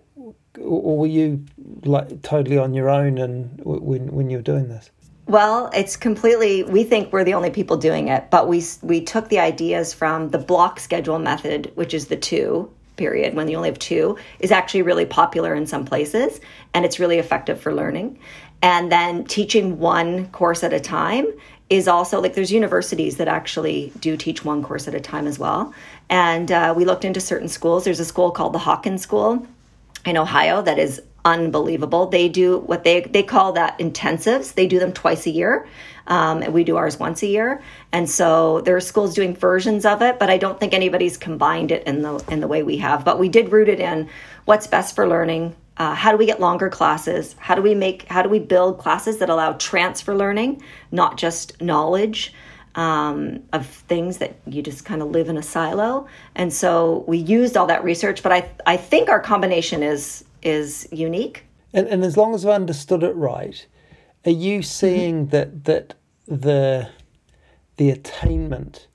or 0.60 0.98
were 0.98 1.06
you 1.06 1.44
like 1.84 2.20
totally 2.22 2.58
on 2.58 2.74
your 2.74 2.90
own 2.90 3.16
and 3.16 3.60
when 3.64 4.08
when 4.08 4.28
you 4.28 4.36
were 4.36 4.42
doing 4.42 4.68
this? 4.68 4.90
Well, 5.26 5.70
it's 5.72 5.96
completely. 5.96 6.64
We 6.64 6.84
think 6.84 7.12
we're 7.12 7.24
the 7.24 7.34
only 7.34 7.50
people 7.50 7.76
doing 7.76 8.08
it, 8.08 8.30
but 8.30 8.46
we 8.46 8.62
we 8.82 9.00
took 9.00 9.28
the 9.28 9.38
ideas 9.38 9.94
from 9.94 10.30
the 10.30 10.38
block 10.38 10.80
schedule 10.80 11.18
method, 11.18 11.72
which 11.76 11.94
is 11.94 12.08
the 12.08 12.16
two 12.16 12.70
period 12.96 13.34
when 13.34 13.48
you 13.48 13.56
only 13.56 13.70
have 13.70 13.78
two, 13.78 14.18
is 14.40 14.52
actually 14.52 14.82
really 14.82 15.06
popular 15.06 15.54
in 15.54 15.66
some 15.66 15.86
places, 15.86 16.38
and 16.74 16.84
it's 16.84 16.98
really 17.00 17.18
effective 17.18 17.58
for 17.58 17.74
learning. 17.74 18.18
And 18.62 18.92
then 18.92 19.24
teaching 19.24 19.78
one 19.78 20.26
course 20.28 20.62
at 20.62 20.72
a 20.72 20.80
time 20.80 21.26
is 21.70 21.86
also 21.86 22.20
like 22.20 22.34
there's 22.34 22.52
universities 22.52 23.16
that 23.16 23.28
actually 23.28 23.92
do 24.00 24.16
teach 24.16 24.44
one 24.44 24.62
course 24.62 24.88
at 24.88 24.94
a 24.94 25.00
time 25.00 25.26
as 25.26 25.38
well. 25.38 25.72
And 26.08 26.50
uh, 26.50 26.74
we 26.76 26.84
looked 26.84 27.04
into 27.04 27.20
certain 27.20 27.48
schools. 27.48 27.84
There's 27.84 28.00
a 28.00 28.04
school 28.04 28.32
called 28.32 28.52
the 28.52 28.58
Hawken 28.58 28.98
School 28.98 29.46
in 30.04 30.16
Ohio 30.16 30.62
that 30.62 30.78
is 30.78 31.00
unbelievable. 31.24 32.06
They 32.06 32.28
do 32.28 32.58
what 32.58 32.84
they 32.84 33.02
they 33.02 33.22
call 33.22 33.52
that 33.52 33.78
intensives. 33.78 34.54
They 34.54 34.66
do 34.66 34.78
them 34.78 34.92
twice 34.92 35.26
a 35.26 35.30
year. 35.30 35.66
Um, 36.06 36.42
and 36.42 36.52
we 36.52 36.64
do 36.64 36.76
ours 36.76 36.98
once 36.98 37.22
a 37.22 37.28
year. 37.28 37.62
And 37.92 38.10
so 38.10 38.62
there 38.62 38.74
are 38.74 38.80
schools 38.80 39.14
doing 39.14 39.36
versions 39.36 39.84
of 39.84 40.02
it, 40.02 40.18
but 40.18 40.28
I 40.28 40.38
don't 40.38 40.58
think 40.58 40.74
anybody's 40.74 41.16
combined 41.16 41.70
it 41.70 41.86
in 41.86 42.02
the 42.02 42.24
in 42.28 42.40
the 42.40 42.48
way 42.48 42.62
we 42.62 42.78
have. 42.78 43.04
But 43.04 43.18
we 43.18 43.28
did 43.28 43.52
root 43.52 43.68
it 43.68 43.78
in 43.78 44.08
what's 44.44 44.66
best 44.66 44.96
for 44.96 45.08
learning. 45.08 45.54
Uh, 45.80 45.94
how 45.94 46.12
do 46.12 46.18
we 46.18 46.26
get 46.26 46.38
longer 46.40 46.68
classes? 46.68 47.34
How 47.38 47.54
do 47.54 47.62
we 47.62 47.74
make 47.74 48.06
how 48.08 48.22
do 48.22 48.28
we 48.28 48.38
build 48.38 48.78
classes 48.78 49.18
that 49.18 49.30
allow 49.30 49.54
transfer 49.54 50.14
learning, 50.14 50.62
not 50.92 51.16
just 51.16 51.60
knowledge? 51.60 52.34
um, 52.74 53.42
of 53.52 53.66
things 53.66 54.18
that 54.18 54.36
you 54.46 54.62
just 54.62 54.84
kind 54.84 55.02
of 55.02 55.10
live 55.10 55.28
in 55.28 55.36
a 55.36 55.42
silo. 55.42 56.06
And 56.34 56.52
so 56.52 57.04
we 57.08 57.18
used 57.18 57.56
all 57.56 57.66
that 57.66 57.82
research, 57.82 58.22
but 58.22 58.32
I 58.32 58.48
I 58.66 58.76
think 58.76 59.08
our 59.08 59.20
combination 59.20 59.82
is 59.82 60.24
is 60.42 60.88
unique. 60.92 61.44
And, 61.72 61.86
and 61.88 62.04
as 62.04 62.16
long 62.16 62.34
as 62.34 62.44
I've 62.44 62.52
understood 62.52 63.02
it 63.02 63.14
right, 63.14 63.66
are 64.24 64.30
you 64.30 64.62
seeing 64.62 65.26
that 65.28 65.64
that 65.64 65.94
the 66.26 66.88
the 67.76 67.90
attainment 67.90 68.86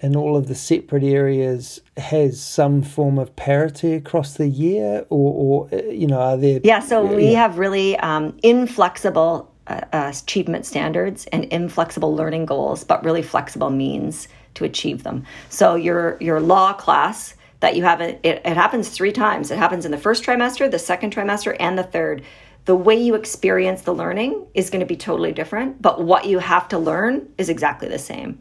in 0.00 0.14
all 0.14 0.36
of 0.36 0.46
the 0.46 0.54
separate 0.54 1.02
areas 1.02 1.80
has 1.96 2.40
some 2.40 2.82
form 2.82 3.18
of 3.18 3.34
parity 3.34 3.94
across 3.94 4.34
the 4.34 4.46
year, 4.46 5.04
or, 5.10 5.68
or 5.68 5.68
uh, 5.72 5.82
you 5.90 6.06
know, 6.06 6.20
are 6.20 6.36
there? 6.36 6.60
Yeah, 6.62 6.80
so 6.80 7.04
we 7.04 7.32
have 7.34 7.58
really 7.58 7.96
um, 7.98 8.38
inflexible 8.42 9.52
uh, 9.66 9.80
uh, 9.92 10.12
achievement 10.14 10.66
standards 10.66 11.26
and 11.26 11.44
inflexible 11.46 12.14
learning 12.14 12.46
goals, 12.46 12.84
but 12.84 13.04
really 13.04 13.22
flexible 13.22 13.70
means 13.70 14.28
to 14.54 14.64
achieve 14.64 15.02
them. 15.02 15.24
So 15.48 15.74
your 15.74 16.16
your 16.20 16.40
law 16.40 16.72
class 16.72 17.34
that 17.60 17.74
you 17.74 17.82
have 17.82 18.00
it, 18.00 18.20
it, 18.22 18.40
it 18.44 18.56
happens 18.56 18.88
three 18.88 19.12
times. 19.12 19.50
It 19.50 19.58
happens 19.58 19.84
in 19.84 19.90
the 19.90 19.98
first 19.98 20.22
trimester, 20.22 20.70
the 20.70 20.78
second 20.78 21.12
trimester, 21.12 21.56
and 21.58 21.76
the 21.76 21.82
third. 21.82 22.22
The 22.66 22.76
way 22.76 22.96
you 22.96 23.14
experience 23.14 23.82
the 23.82 23.94
learning 23.94 24.46
is 24.54 24.70
going 24.70 24.80
to 24.80 24.86
be 24.86 24.96
totally 24.96 25.32
different, 25.32 25.80
but 25.80 26.04
what 26.04 26.26
you 26.26 26.38
have 26.38 26.68
to 26.68 26.78
learn 26.78 27.28
is 27.38 27.48
exactly 27.48 27.88
the 27.88 27.98
same. 27.98 28.40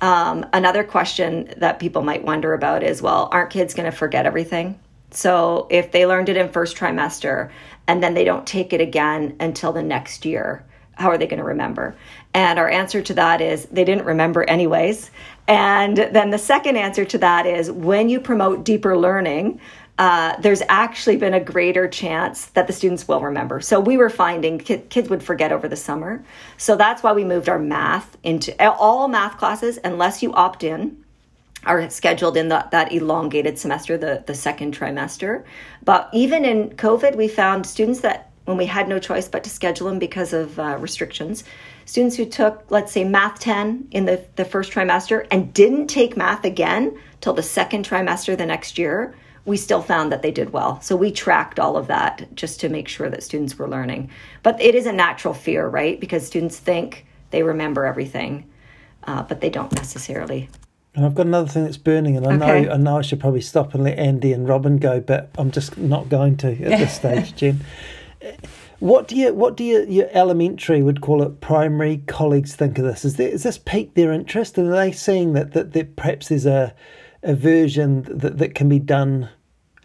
Um, 0.00 0.46
another 0.52 0.84
question 0.84 1.52
that 1.58 1.78
people 1.78 2.02
might 2.02 2.24
wonder 2.24 2.54
about 2.54 2.82
is 2.82 3.02
well, 3.02 3.28
aren't 3.32 3.50
kids 3.50 3.74
going 3.74 3.90
to 3.90 3.96
forget 3.96 4.26
everything? 4.26 4.78
So 5.10 5.66
if 5.70 5.92
they 5.92 6.06
learned 6.06 6.28
it 6.28 6.36
in 6.36 6.48
first 6.48 6.76
trimester 6.76 7.50
and 7.86 8.02
then 8.02 8.14
they 8.14 8.24
don't 8.24 8.46
take 8.46 8.72
it 8.72 8.80
again 8.80 9.36
until 9.40 9.72
the 9.72 9.82
next 9.82 10.24
year, 10.24 10.64
how 10.94 11.08
are 11.08 11.18
they 11.18 11.26
going 11.26 11.38
to 11.38 11.44
remember? 11.44 11.96
And 12.34 12.58
our 12.58 12.68
answer 12.68 13.02
to 13.02 13.14
that 13.14 13.40
is 13.40 13.64
they 13.66 13.84
didn't 13.84 14.04
remember 14.04 14.44
anyways. 14.44 15.10
And 15.48 15.96
then 15.96 16.30
the 16.30 16.38
second 16.38 16.76
answer 16.76 17.04
to 17.06 17.18
that 17.18 17.46
is 17.46 17.70
when 17.70 18.08
you 18.08 18.20
promote 18.20 18.64
deeper 18.64 18.96
learning, 18.96 19.60
uh, 20.00 20.34
there's 20.40 20.62
actually 20.70 21.18
been 21.18 21.34
a 21.34 21.40
greater 21.40 21.86
chance 21.86 22.46
that 22.46 22.66
the 22.66 22.72
students 22.72 23.06
will 23.06 23.20
remember. 23.20 23.60
So 23.60 23.78
we 23.78 23.98
were 23.98 24.08
finding 24.08 24.58
ki- 24.58 24.82
kids 24.88 25.10
would 25.10 25.22
forget 25.22 25.52
over 25.52 25.68
the 25.68 25.76
summer. 25.76 26.24
So 26.56 26.74
that's 26.74 27.02
why 27.02 27.12
we 27.12 27.22
moved 27.22 27.50
our 27.50 27.58
math 27.58 28.16
into 28.22 28.54
all 28.66 29.08
math 29.08 29.36
classes, 29.36 29.78
unless 29.84 30.22
you 30.22 30.32
opt 30.32 30.64
in, 30.64 31.04
are 31.66 31.90
scheduled 31.90 32.38
in 32.38 32.48
the, 32.48 32.66
that 32.70 32.92
elongated 32.92 33.58
semester, 33.58 33.98
the, 33.98 34.24
the 34.26 34.34
second 34.34 34.74
trimester. 34.74 35.44
But 35.84 36.08
even 36.14 36.46
in 36.46 36.70
COVID, 36.70 37.14
we 37.14 37.28
found 37.28 37.66
students 37.66 38.00
that 38.00 38.30
when 38.46 38.56
we 38.56 38.64
had 38.64 38.88
no 38.88 38.98
choice 38.98 39.28
but 39.28 39.44
to 39.44 39.50
schedule 39.50 39.88
them 39.88 39.98
because 39.98 40.32
of 40.32 40.58
uh, 40.58 40.78
restrictions, 40.80 41.44
students 41.84 42.16
who 42.16 42.24
took, 42.24 42.64
let's 42.70 42.90
say, 42.90 43.04
Math 43.04 43.38
10 43.38 43.88
in 43.90 44.06
the, 44.06 44.24
the 44.36 44.46
first 44.46 44.72
trimester 44.72 45.26
and 45.30 45.52
didn't 45.52 45.88
take 45.88 46.16
math 46.16 46.46
again 46.46 46.98
till 47.20 47.34
the 47.34 47.42
second 47.42 47.86
trimester 47.86 48.34
the 48.34 48.46
next 48.46 48.78
year, 48.78 49.14
we 49.50 49.56
still 49.56 49.82
found 49.82 50.12
that 50.12 50.22
they 50.22 50.30
did 50.30 50.52
well. 50.52 50.80
So 50.80 50.94
we 50.96 51.10
tracked 51.10 51.58
all 51.58 51.76
of 51.76 51.88
that 51.88 52.34
just 52.34 52.60
to 52.60 52.68
make 52.68 52.88
sure 52.88 53.10
that 53.10 53.22
students 53.22 53.58
were 53.58 53.68
learning. 53.68 54.08
But 54.44 54.60
it 54.62 54.74
is 54.76 54.86
a 54.86 54.92
natural 54.92 55.34
fear, 55.34 55.68
right? 55.68 55.98
Because 55.98 56.24
students 56.26 56.58
think 56.58 57.04
they 57.30 57.42
remember 57.42 57.84
everything, 57.84 58.48
uh, 59.04 59.24
but 59.24 59.40
they 59.40 59.50
don't 59.50 59.72
necessarily. 59.72 60.48
And 60.94 61.04
I've 61.04 61.14
got 61.14 61.26
another 61.26 61.48
thing 61.48 61.64
that's 61.64 61.76
burning, 61.76 62.16
and 62.16 62.26
I 62.26 62.30
Okay. 62.36 62.64
know 62.64 62.72
I 62.72 62.76
know 62.76 62.98
I 62.98 63.02
should 63.02 63.20
probably 63.20 63.40
stop 63.40 63.74
and 63.74 63.84
let 63.84 63.98
Andy 63.98 64.32
and 64.32 64.48
Robin 64.48 64.78
go, 64.78 65.00
but 65.00 65.30
I'm 65.36 65.50
just 65.50 65.76
not 65.76 66.08
going 66.08 66.36
to 66.38 66.50
at 66.64 66.78
this 66.78 66.94
stage, 67.02 67.34
Jen. 67.34 67.64
What 68.78 69.08
do 69.08 69.16
you 69.16 69.34
what 69.34 69.56
do 69.56 69.64
you, 69.64 69.84
your 69.88 70.08
elementary 70.12 70.82
would 70.82 71.00
call 71.00 71.22
it 71.22 71.40
primary 71.40 71.98
colleagues 72.06 72.54
think 72.56 72.78
of 72.78 72.84
this? 72.84 73.04
Is 73.04 73.16
there, 73.16 73.28
is 73.28 73.42
this 73.42 73.58
piqued 73.58 73.94
their 73.94 74.12
interest, 74.12 74.58
and 74.58 74.68
are 74.68 74.76
they 74.76 74.92
seeing 74.92 75.32
that 75.34 75.52
that, 75.52 75.72
that 75.72 75.96
perhaps 75.96 76.28
there's 76.28 76.46
a 76.46 76.74
a 77.22 77.34
version 77.34 78.02
that, 78.08 78.38
that 78.38 78.54
can 78.54 78.68
be 78.68 78.78
done 78.78 79.28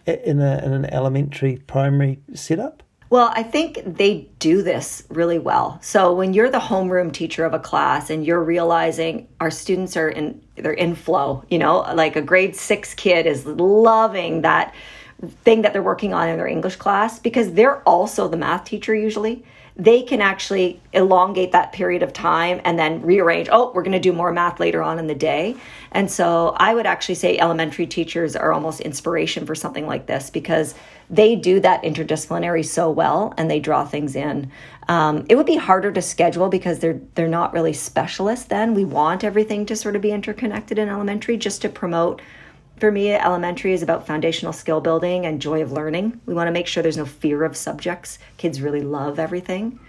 in 0.05 0.41
a 0.41 0.61
in 0.63 0.73
an 0.73 0.85
elementary 0.93 1.57
primary 1.67 2.19
setup? 2.33 2.83
Well, 3.09 3.31
I 3.35 3.43
think 3.43 3.81
they 3.85 4.27
do 4.39 4.63
this 4.63 5.03
really 5.09 5.37
well. 5.37 5.79
So 5.81 6.13
when 6.13 6.33
you're 6.33 6.49
the 6.49 6.59
homeroom 6.59 7.13
teacher 7.13 7.45
of 7.45 7.53
a 7.53 7.59
class 7.59 8.09
and 8.09 8.25
you're 8.25 8.43
realizing 8.43 9.27
our 9.39 9.51
students 9.51 9.95
are 9.95 10.09
in 10.09 10.41
they're 10.55 10.73
in 10.73 10.95
flow, 10.95 11.43
you 11.49 11.59
know, 11.59 11.79
like 11.93 12.15
a 12.15 12.21
grade 12.21 12.55
6 12.55 12.93
kid 12.95 13.25
is 13.25 13.45
loving 13.45 14.41
that 14.41 14.73
thing 15.43 15.61
that 15.61 15.73
they're 15.73 15.83
working 15.83 16.13
on 16.13 16.29
in 16.29 16.37
their 16.37 16.47
English 16.47 16.75
class 16.77 17.19
because 17.19 17.53
they're 17.53 17.81
also 17.83 18.27
the 18.27 18.37
math 18.37 18.65
teacher 18.65 18.95
usually. 18.95 19.45
They 19.77 20.03
can 20.03 20.21
actually 20.21 20.79
elongate 20.93 21.51
that 21.51 21.73
period 21.73 22.01
of 22.01 22.13
time 22.13 22.61
and 22.63 22.79
then 22.79 23.01
rearrange, 23.01 23.49
oh, 23.51 23.71
we're 23.73 23.83
going 23.83 23.91
to 23.91 23.99
do 23.99 24.13
more 24.13 24.31
math 24.31 24.59
later 24.59 24.81
on 24.81 24.99
in 24.99 25.07
the 25.07 25.15
day. 25.15 25.55
And 25.91 26.09
so 26.09 26.55
I 26.57 26.73
would 26.73 26.85
actually 26.85 27.15
say 27.15 27.37
elementary 27.37 27.85
teachers 27.85 28.35
are 28.35 28.53
almost 28.53 28.79
inspiration 28.79 29.45
for 29.45 29.53
something 29.53 29.85
like 29.85 30.05
this 30.05 30.29
because 30.29 30.75
they 31.09 31.35
do 31.35 31.59
that 31.59 31.83
interdisciplinary 31.83 32.65
so 32.65 32.89
well 32.89 33.33
and 33.37 33.51
they 33.51 33.59
draw 33.59 33.85
things 33.85 34.15
in. 34.15 34.51
Um, 34.87 35.25
it 35.29 35.35
would 35.35 35.45
be 35.45 35.57
harder 35.57 35.91
to 35.91 36.01
schedule 36.01 36.49
because 36.49 36.79
they're 36.79 37.01
they're 37.15 37.27
not 37.27 37.53
really 37.53 37.73
specialists 37.73 38.45
then. 38.45 38.73
We 38.73 38.85
want 38.85 39.23
everything 39.23 39.65
to 39.67 39.75
sort 39.75 39.95
of 39.95 40.01
be 40.01 40.11
interconnected 40.11 40.77
in 40.77 40.89
elementary 40.89 41.37
just 41.37 41.61
to 41.63 41.69
promote 41.69 42.21
for 42.77 42.91
me, 42.91 43.11
elementary 43.11 43.73
is 43.73 43.81
about 43.81 44.05
foundational 44.05 44.51
skill 44.51 44.81
building 44.81 45.25
and 45.25 45.41
joy 45.41 45.61
of 45.61 45.71
learning. 45.71 46.19
We 46.25 46.33
want 46.33 46.47
to 46.47 46.51
make 46.51 46.67
sure 46.67 46.83
there's 46.83 46.97
no 46.97 47.05
fear 47.05 47.43
of 47.43 47.55
subjects. 47.55 48.19
Kids 48.37 48.61
really 48.61 48.81
love 48.81 49.17
everything, 49.17 49.79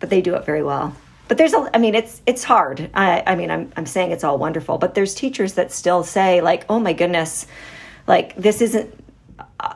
but 0.00 0.10
they 0.10 0.20
do 0.20 0.34
it 0.34 0.44
very 0.44 0.62
well. 0.62 0.94
But 1.28 1.38
there's 1.38 1.54
a, 1.54 1.70
I 1.72 1.78
mean, 1.78 1.94
it's 1.94 2.20
it's 2.26 2.44
hard. 2.44 2.90
I, 2.92 3.22
I 3.26 3.36
mean, 3.36 3.50
I'm 3.50 3.72
I'm 3.76 3.86
saying 3.86 4.10
it's 4.10 4.24
all 4.24 4.36
wonderful, 4.36 4.78
but 4.78 4.94
there's 4.94 5.14
teachers 5.14 5.54
that 5.54 5.72
still 5.72 6.02
say 6.02 6.40
like, 6.40 6.66
oh 6.68 6.78
my 6.78 6.92
goodness, 6.92 7.46
like 8.06 8.34
this 8.36 8.60
isn't. 8.60 8.94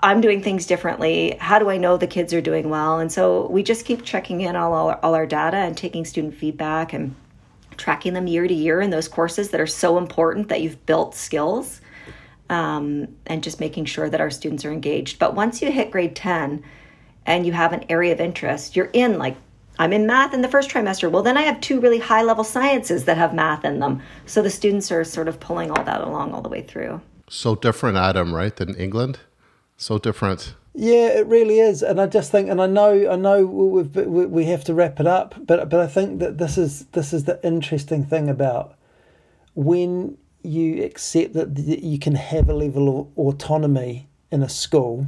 I'm 0.03 0.21
doing 0.21 0.43
things 0.43 0.67
differently. 0.67 1.37
How 1.41 1.59
do 1.59 1.71
I 1.71 1.77
know 1.77 1.97
the 1.97 2.07
kids 2.07 2.35
are 2.35 2.41
doing 2.41 2.71
well? 2.71 2.99
And 3.01 3.13
so 3.13 3.47
we 3.49 3.63
just 3.63 3.85
keep 3.85 4.03
checking 4.03 4.41
in 4.41 4.57
all, 4.57 4.73
all, 4.73 4.99
all 5.03 5.15
our 5.15 5.27
data 5.27 5.59
and 5.59 5.77
taking 5.77 6.07
student 6.07 6.35
feedback 6.35 6.93
and 6.95 7.15
tracking 7.77 8.15
them 8.15 8.27
year 8.27 8.47
to 8.47 8.55
year 8.55 8.81
in 8.81 8.91
those 8.91 9.09
courses 9.09 9.51
that 9.51 9.61
are 9.61 9.67
so 9.67 9.99
important 9.99 10.49
that 10.49 10.63
you've 10.63 10.85
built 10.87 11.15
skills 11.15 11.81
um, 12.55 13.09
and 13.27 13.43
just 13.43 13.59
making 13.59 13.85
sure 13.85 14.09
that 14.09 14.21
our 14.21 14.31
students 14.31 14.65
are 14.65 14.73
engaged. 14.73 15.19
But 15.19 15.35
once 15.35 15.61
you 15.61 15.73
hit 15.73 15.91
grade 15.91 16.15
10 16.15 16.63
and 17.27 17.45
you 17.45 17.53
have 17.53 17.73
an 17.73 17.85
area 17.89 18.13
of 18.13 18.21
interest, 18.21 18.77
you're 18.77 18.91
in 18.93 19.19
like, 19.19 19.37
I'm 19.77 19.93
in 19.93 20.07
math 20.07 20.33
in 20.33 20.43
the 20.43 20.49
first 20.49 20.71
trimester. 20.71 21.11
Well, 21.11 21.25
then 21.25 21.37
I 21.37 21.43
have 21.43 21.61
two 21.61 21.81
really 21.81 21.99
high 21.99 22.23
level 22.23 22.45
sciences 22.45 23.07
that 23.07 23.17
have 23.17 23.35
math 23.35 23.65
in 23.65 23.81
them. 23.81 24.01
So 24.25 24.41
the 24.41 24.51
students 24.51 24.93
are 24.93 25.03
sort 25.03 25.27
of 25.27 25.41
pulling 25.41 25.73
all 25.73 25.83
that 25.83 26.01
along 26.01 26.33
all 26.33 26.43
the 26.43 26.49
way 26.49 26.63
through. 26.63 27.01
So 27.29 27.57
different, 27.57 27.97
Adam, 27.97 28.33
right, 28.33 28.55
than 28.55 28.77
England? 28.77 29.19
So 29.77 29.99
different. 29.99 30.55
Yeah, 30.77 31.09
it 31.09 31.27
really 31.27 31.59
is, 31.61 31.83
and 31.83 32.01
I 32.01 32.07
just 32.07 32.33
think, 32.33 32.49
and 32.49 32.61
I 32.61 32.67
know, 32.67 33.09
I 33.09 33.15
know, 33.15 33.47
we've, 33.47 33.95
we 33.95 34.27
we 34.27 34.45
have 34.47 34.65
to 34.65 34.75
wrap 34.75 34.99
it 34.99 35.07
up, 35.07 35.37
but 35.47 35.69
but 35.69 35.79
I 35.79 35.87
think 35.87 36.19
that 36.19 36.39
this 36.39 36.59
is 36.59 36.87
this 36.87 37.13
is 37.13 37.25
the 37.25 37.39
interesting 37.47 38.05
thing 38.05 38.29
about 38.29 38.75
when 39.55 40.19
you 40.45 40.85
accept 40.85 41.35
that 41.35 41.57
you 41.59 41.99
can 41.99 42.15
have 42.15 42.49
a 42.49 42.55
level 42.55 43.01
of 43.01 43.19
autonomy 43.19 44.09
in 44.31 44.43
a 44.43 44.49
school, 44.49 45.07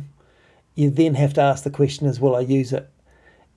you 0.74 0.90
then 0.90 1.14
have 1.14 1.34
to 1.34 1.40
ask 1.40 1.64
the 1.64 1.70
question: 1.70 2.06
Is 2.06 2.20
will 2.20 2.36
I 2.36 2.40
use 2.40 2.72
it? 2.72 2.88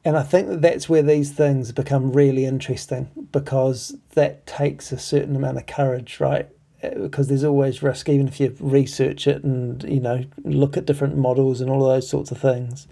And 0.06 0.18
I 0.18 0.24
think 0.24 0.48
that 0.48 0.62
that's 0.62 0.88
where 0.88 1.02
these 1.04 1.32
things 1.32 1.72
become 1.74 2.14
really 2.14 2.46
interesting 2.46 3.10
because 3.32 3.98
that 4.12 4.48
takes 4.48 4.92
a 4.94 4.98
certain 4.98 5.36
amount 5.36 5.58
of 5.58 5.68
courage, 5.68 6.20
right? 6.20 6.48
because 6.82 7.28
there's 7.28 7.44
always 7.44 7.84
risk, 7.84 8.08
even 8.08 8.28
if 8.28 8.40
you 8.40 8.56
research 8.60 9.28
it 9.28 9.44
and 9.44 9.84
you 9.84 10.00
know 10.00 10.24
look 10.44 10.78
at 10.78 10.86
different 10.86 11.18
models 11.18 11.62
and 11.62 11.70
all 11.70 11.86
of 11.86 11.94
those 11.96 12.10
sorts 12.10 12.32
of 12.32 12.40
things. 12.40 12.88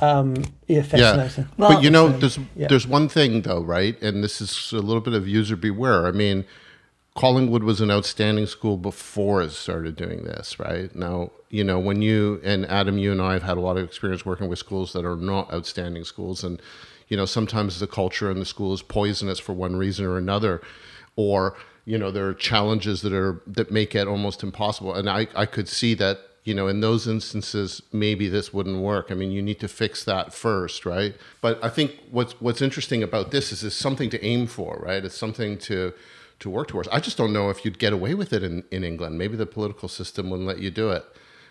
Um, 0.00 0.44
yeah, 0.68 0.82
fascinating. 0.82 1.44
Yeah. 1.58 1.68
but 1.68 1.82
you 1.82 1.90
know, 1.90 2.08
there's 2.08 2.38
Yeah. 2.54 2.68
there's 2.68 2.86
one 2.86 3.08
thing 3.08 3.42
though, 3.42 3.62
right? 3.62 4.00
And 4.02 4.22
this 4.22 4.40
is 4.40 4.72
a 4.72 4.80
little 4.80 5.00
bit 5.00 5.14
of 5.14 5.26
user 5.26 5.56
beware. 5.56 6.06
I 6.06 6.12
mean, 6.12 6.44
Collingwood 7.18 7.64
was 7.64 7.80
an 7.80 7.90
outstanding 7.90 8.46
school 8.46 8.76
before 8.76 9.42
it 9.42 9.50
started 9.50 9.96
doing 9.96 10.22
this, 10.22 10.60
right? 10.60 10.94
Now, 10.94 11.32
you 11.50 11.64
know, 11.64 11.76
when 11.76 12.00
you 12.00 12.40
and 12.44 12.64
Adam, 12.66 12.96
you 12.96 13.10
and 13.10 13.20
I 13.20 13.32
have 13.32 13.42
had 13.42 13.56
a 13.56 13.60
lot 13.60 13.76
of 13.76 13.82
experience 13.82 14.24
working 14.24 14.46
with 14.46 14.60
schools 14.60 14.92
that 14.92 15.04
are 15.04 15.16
not 15.16 15.52
outstanding 15.52 16.04
schools, 16.04 16.44
and 16.44 16.62
you 17.08 17.16
know, 17.16 17.26
sometimes 17.26 17.80
the 17.80 17.88
culture 17.88 18.30
in 18.30 18.38
the 18.38 18.44
school 18.44 18.72
is 18.72 18.82
poisonous 18.82 19.40
for 19.40 19.52
one 19.52 19.74
reason 19.74 20.06
or 20.06 20.16
another, 20.16 20.62
or 21.16 21.56
you 21.84 21.98
know, 21.98 22.12
there 22.12 22.28
are 22.28 22.34
challenges 22.34 23.02
that 23.02 23.12
are 23.12 23.42
that 23.48 23.72
make 23.72 23.96
it 23.96 24.06
almost 24.06 24.44
impossible. 24.44 24.94
And 24.94 25.10
I 25.10 25.26
I 25.34 25.44
could 25.44 25.68
see 25.68 25.94
that 25.94 26.20
you 26.44 26.54
know 26.54 26.68
in 26.68 26.78
those 26.82 27.08
instances 27.08 27.82
maybe 27.92 28.28
this 28.28 28.54
wouldn't 28.54 28.78
work 28.78 29.10
i 29.10 29.14
mean 29.14 29.30
you 29.30 29.42
need 29.42 29.58
to 29.60 29.68
fix 29.68 30.04
that 30.04 30.32
first 30.32 30.86
right 30.86 31.14
but 31.42 31.62
i 31.62 31.68
think 31.68 31.98
what's 32.10 32.32
what's 32.40 32.62
interesting 32.62 33.02
about 33.02 33.32
this 33.32 33.52
is 33.52 33.62
it's 33.64 33.76
something 33.76 34.08
to 34.08 34.24
aim 34.24 34.46
for 34.46 34.78
right 34.80 35.04
it's 35.04 35.16
something 35.16 35.58
to 35.58 35.92
to 36.40 36.48
work 36.50 36.68
towards 36.68 36.88
i 36.88 37.00
just 37.00 37.16
don't 37.16 37.32
know 37.32 37.50
if 37.50 37.64
you'd 37.64 37.78
get 37.78 37.92
away 37.92 38.14
with 38.14 38.32
it 38.32 38.42
in, 38.42 38.62
in 38.70 38.84
england 38.84 39.18
maybe 39.18 39.36
the 39.36 39.46
political 39.46 39.88
system 39.88 40.30
wouldn't 40.30 40.46
let 40.48 40.58
you 40.58 40.70
do 40.70 40.90
it 40.90 41.04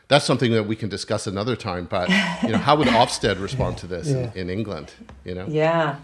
that's 0.08 0.26
something 0.26 0.52
that 0.54 0.64
we 0.64 0.76
can 0.76 0.88
discuss 0.90 1.28
another 1.28 1.56
time 1.56 1.86
but 1.90 2.10
you 2.44 2.50
know 2.50 2.58
how 2.58 2.76
would 2.76 2.88
ofsted 3.02 3.42
respond 3.42 3.78
to 3.78 3.88
this 3.88 4.08
Yeah. 4.08 4.32
in, 4.34 4.42
in 4.42 4.50
england 4.50 4.94
you 5.26 5.36
know 5.36 5.46
Yeah. 5.48 5.98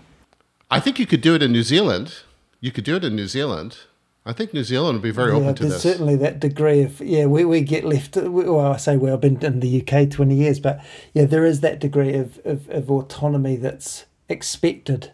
i 0.69 0.79
think 0.79 0.99
you 0.99 1.05
could 1.05 1.21
do 1.21 1.35
it 1.35 1.41
in 1.43 1.51
new 1.51 1.63
zealand 1.63 2.13
you 2.59 2.71
could 2.71 2.83
do 2.83 2.95
it 2.95 3.03
in 3.03 3.15
new 3.15 3.27
zealand 3.27 3.77
i 4.25 4.33
think 4.33 4.53
new 4.53 4.63
zealand 4.63 4.95
would 4.95 5.01
be 5.03 5.11
very 5.11 5.31
Yeah, 5.31 5.37
open 5.39 5.55
to 5.55 5.65
this 5.67 5.81
certainly 5.81 6.15
that 6.17 6.39
degree 6.39 6.81
of 6.81 6.99
yeah. 7.01 7.25
We, 7.25 7.43
we 7.45 7.61
get 7.61 7.83
left. 7.85 8.15
Well, 8.15 8.59
I 8.73 8.77
say 8.77 8.95
well, 8.97 9.13
I've 9.15 9.21
been 9.21 9.41
in 9.43 9.59
the 9.59 9.81
UK 9.81 10.09
twenty 10.09 10.35
years, 10.35 10.59
but 10.61 10.79
yeah, 11.13 11.25
there 11.25 11.45
is 11.45 11.59
that 11.59 11.79
degree 11.79 12.13
of 12.15 12.39
of, 12.45 12.69
of 12.69 12.89
autonomy 12.89 13.55
that's 13.57 14.05
expected. 14.29 15.11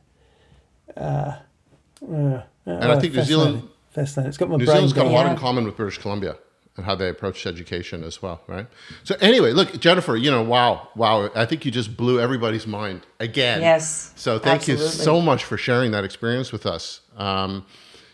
Uh, 0.96 1.38
uh, 2.08 2.42
And 2.70 2.92
I 2.92 3.00
think 3.00 3.14
New 3.14 3.24
Zealand- 3.24 3.70
fascinating. 3.92 4.30
It's 4.30 4.38
got 4.38 4.50
my 4.50 4.58
New 4.58 4.66
brain 4.66 4.76
Zealand's 4.78 4.94
got 4.94 5.06
a 5.06 5.10
lot 5.10 5.26
Yeah. 5.26 5.32
in 5.32 5.38
common 5.38 5.66
with 5.66 5.76
British 5.76 5.98
Columbia 5.98 6.36
and 6.78 6.86
how 6.86 6.96
they 6.96 7.10
approached 7.10 7.46
education 7.46 8.04
as 8.04 8.22
well, 8.22 8.42
right? 8.48 8.68
So 9.04 9.16
anyway, 9.20 9.52
look, 9.52 9.80
Jennifer, 9.80 10.16
you 10.16 10.32
know, 10.32 10.42
wow, 10.44 10.90
wow, 10.96 11.30
I 11.36 11.46
think 11.46 11.66
you 11.66 11.72
just 11.72 11.98
blew 11.98 12.20
everybody's 12.20 12.66
mind 12.68 13.02
again. 13.20 13.62
Yes, 13.62 14.14
So 14.16 14.40
thank 14.40 14.68
you 14.68 14.78
so 14.78 15.20
much 15.20 15.44
for 15.44 15.58
sharing 15.58 15.92
that 15.92 16.04
experience 16.04 16.52
with 16.52 16.66
us. 16.66 17.02
Um, 17.18 17.66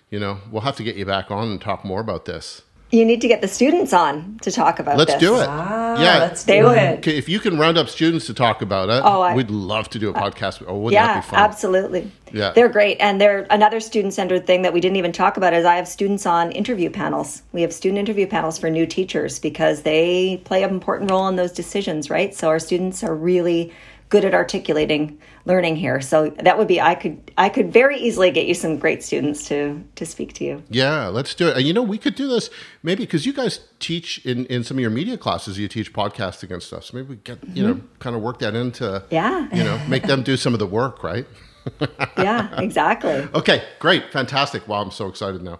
you 0.09 0.19
know, 0.19 0.39
we'll 0.49 0.61
have 0.61 0.77
to 0.77 0.83
get 0.83 0.95
you 0.95 1.05
back 1.05 1.29
on 1.29 1.49
and 1.49 1.59
talk 1.61 1.83
more 1.85 1.99
about 1.99 2.25
this. 2.25 2.61
You 2.95 3.03
need 3.05 3.19
to 3.21 3.27
get 3.27 3.41
the 3.41 3.47
students 3.49 3.91
on 3.93 4.39
to 4.41 4.51
talk 4.51 4.79
about 4.79 4.97
Let's 4.97 5.11
this. 5.13 5.19
do 5.19 5.35
it. 5.35 5.47
Ah, 5.49 6.01
yeah, 6.01 6.19
let's 6.19 6.43
do 6.45 6.63
would. 6.63 6.77
it. 6.77 6.99
Okay, 6.99 7.17
if 7.17 7.27
you 7.27 7.39
can 7.39 7.57
round 7.57 7.77
up 7.77 7.89
students 7.89 8.25
to 8.27 8.33
talk 8.33 8.61
about 8.61 8.89
it, 8.89 9.01
Oh, 9.03 9.19
I- 9.21 9.35
we'd 9.35 9.51
love 9.51 9.89
to 9.89 9.99
do 9.99 10.09
a 10.09 10.13
podcast. 10.13 10.63
Oh, 10.65 10.77
wouldn't 10.77 10.93
yeah, 10.93 11.15
that 11.15 11.23
be 11.25 11.29
fun? 11.31 11.39
absolutely. 11.39 12.09
Yeah. 12.31 12.51
They're 12.55 12.69
great. 12.69 12.97
And 13.01 13.19
they're 13.19 13.45
another 13.49 13.79
student 13.81 14.13
centered 14.13 14.47
thing 14.47 14.61
that 14.61 14.71
we 14.73 14.79
didn't 14.79 14.95
even 14.97 15.11
talk 15.11 15.35
about 15.37 15.53
is 15.53 15.65
I 15.65 15.75
have 15.75 15.87
students 15.87 16.25
on 16.25 16.51
interview 16.53 16.89
panels. 16.89 17.41
We 17.51 17.61
have 17.63 17.73
student 17.73 17.99
interview 17.99 18.27
panels 18.27 18.57
for 18.57 18.69
new 18.69 18.85
teachers 18.85 19.39
because 19.39 19.81
they 19.81 20.41
play 20.45 20.63
an 20.63 20.69
important 20.69 21.11
role 21.11 21.27
in 21.27 21.35
those 21.35 21.51
decisions, 21.51 22.09
right? 22.09 22.33
So 22.33 22.47
our 22.47 22.59
students 22.59 23.03
are 23.03 23.13
really 23.15 23.73
good 24.09 24.23
at 24.23 24.33
articulating 24.33 25.17
learning 25.45 25.75
here. 25.75 25.99
So 26.01 26.29
that 26.43 26.57
would 26.57 26.67
be 26.67 26.79
I 26.79 26.95
could 26.95 27.31
I 27.37 27.49
could 27.49 27.73
very 27.73 27.97
easily 27.97 28.31
get 28.31 28.45
you 28.45 28.53
some 28.53 28.77
great 28.77 29.03
students 29.03 29.47
to 29.47 29.83
to 29.95 30.05
speak 30.05 30.33
to 30.33 30.43
you. 30.43 30.63
Yeah, 30.69 31.07
let's 31.07 31.33
do 31.35 31.47
it. 31.49 31.57
And 31.57 31.65
you 31.67 31.73
know, 31.73 31.81
we 31.83 31.97
could 31.97 32.15
do 32.15 32.27
this 32.27 32.49
maybe 32.83 33.03
because 33.03 33.25
you 33.25 33.33
guys 33.33 33.59
teach 33.79 34.25
in, 34.25 34.45
in 34.45 34.63
some 34.63 34.77
of 34.77 34.81
your 34.81 34.89
media 34.91 35.17
classes, 35.17 35.57
you 35.57 35.67
teach 35.67 35.91
podcasting 35.93 36.51
and 36.51 36.61
stuff. 36.63 36.85
So 36.85 36.97
maybe 36.97 37.09
we 37.09 37.15
get, 37.17 37.39
you 37.53 37.65
know, 37.67 37.81
kind 37.99 38.15
of 38.15 38.21
work 38.21 38.39
that 38.39 38.55
into, 38.55 38.83
Mm-hmm. 38.85 39.13
Yeah. 39.13 39.47
you 39.55 39.63
know, 39.63 39.79
make 39.87 40.03
them 40.03 40.23
do 40.23 40.37
some 40.37 40.53
of 40.53 40.59
the 40.59 40.67
work, 40.67 41.03
right? 41.03 41.25
Yeah, 42.17 42.61
exactly. 42.61 43.27
Okay, 43.33 43.63
great. 43.79 44.11
Fantastic. 44.11 44.67
Wow, 44.67 44.83
I'm 44.83 44.91
so 44.91 45.07
excited 45.07 45.41
now. 45.41 45.59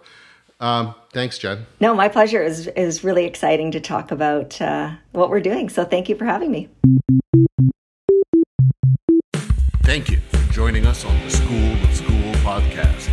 Um, 0.60 0.94
thanks, 1.12 1.36
Jen. 1.36 1.66
No, 1.80 1.94
my 1.94 2.08
pleasure. 2.08 2.42
Is 2.42 2.68
is 2.68 3.02
really 3.04 3.24
exciting 3.24 3.72
to 3.72 3.80
talk 3.80 4.10
about 4.12 4.60
uh, 4.62 4.92
what 5.12 5.30
we're 5.30 5.40
doing. 5.40 5.68
So 5.68 5.84
thank 5.84 6.08
you 6.08 6.14
for 6.16 6.24
having 6.24 6.50
me. 6.52 6.68
Thank 9.96 10.10
you 10.10 10.18
for 10.28 10.52
joining 10.52 10.84
us 10.84 11.06
on 11.06 11.18
the 11.24 11.30
School 11.30 11.72
of 11.72 11.94
School 11.94 12.34
podcast. 12.44 13.08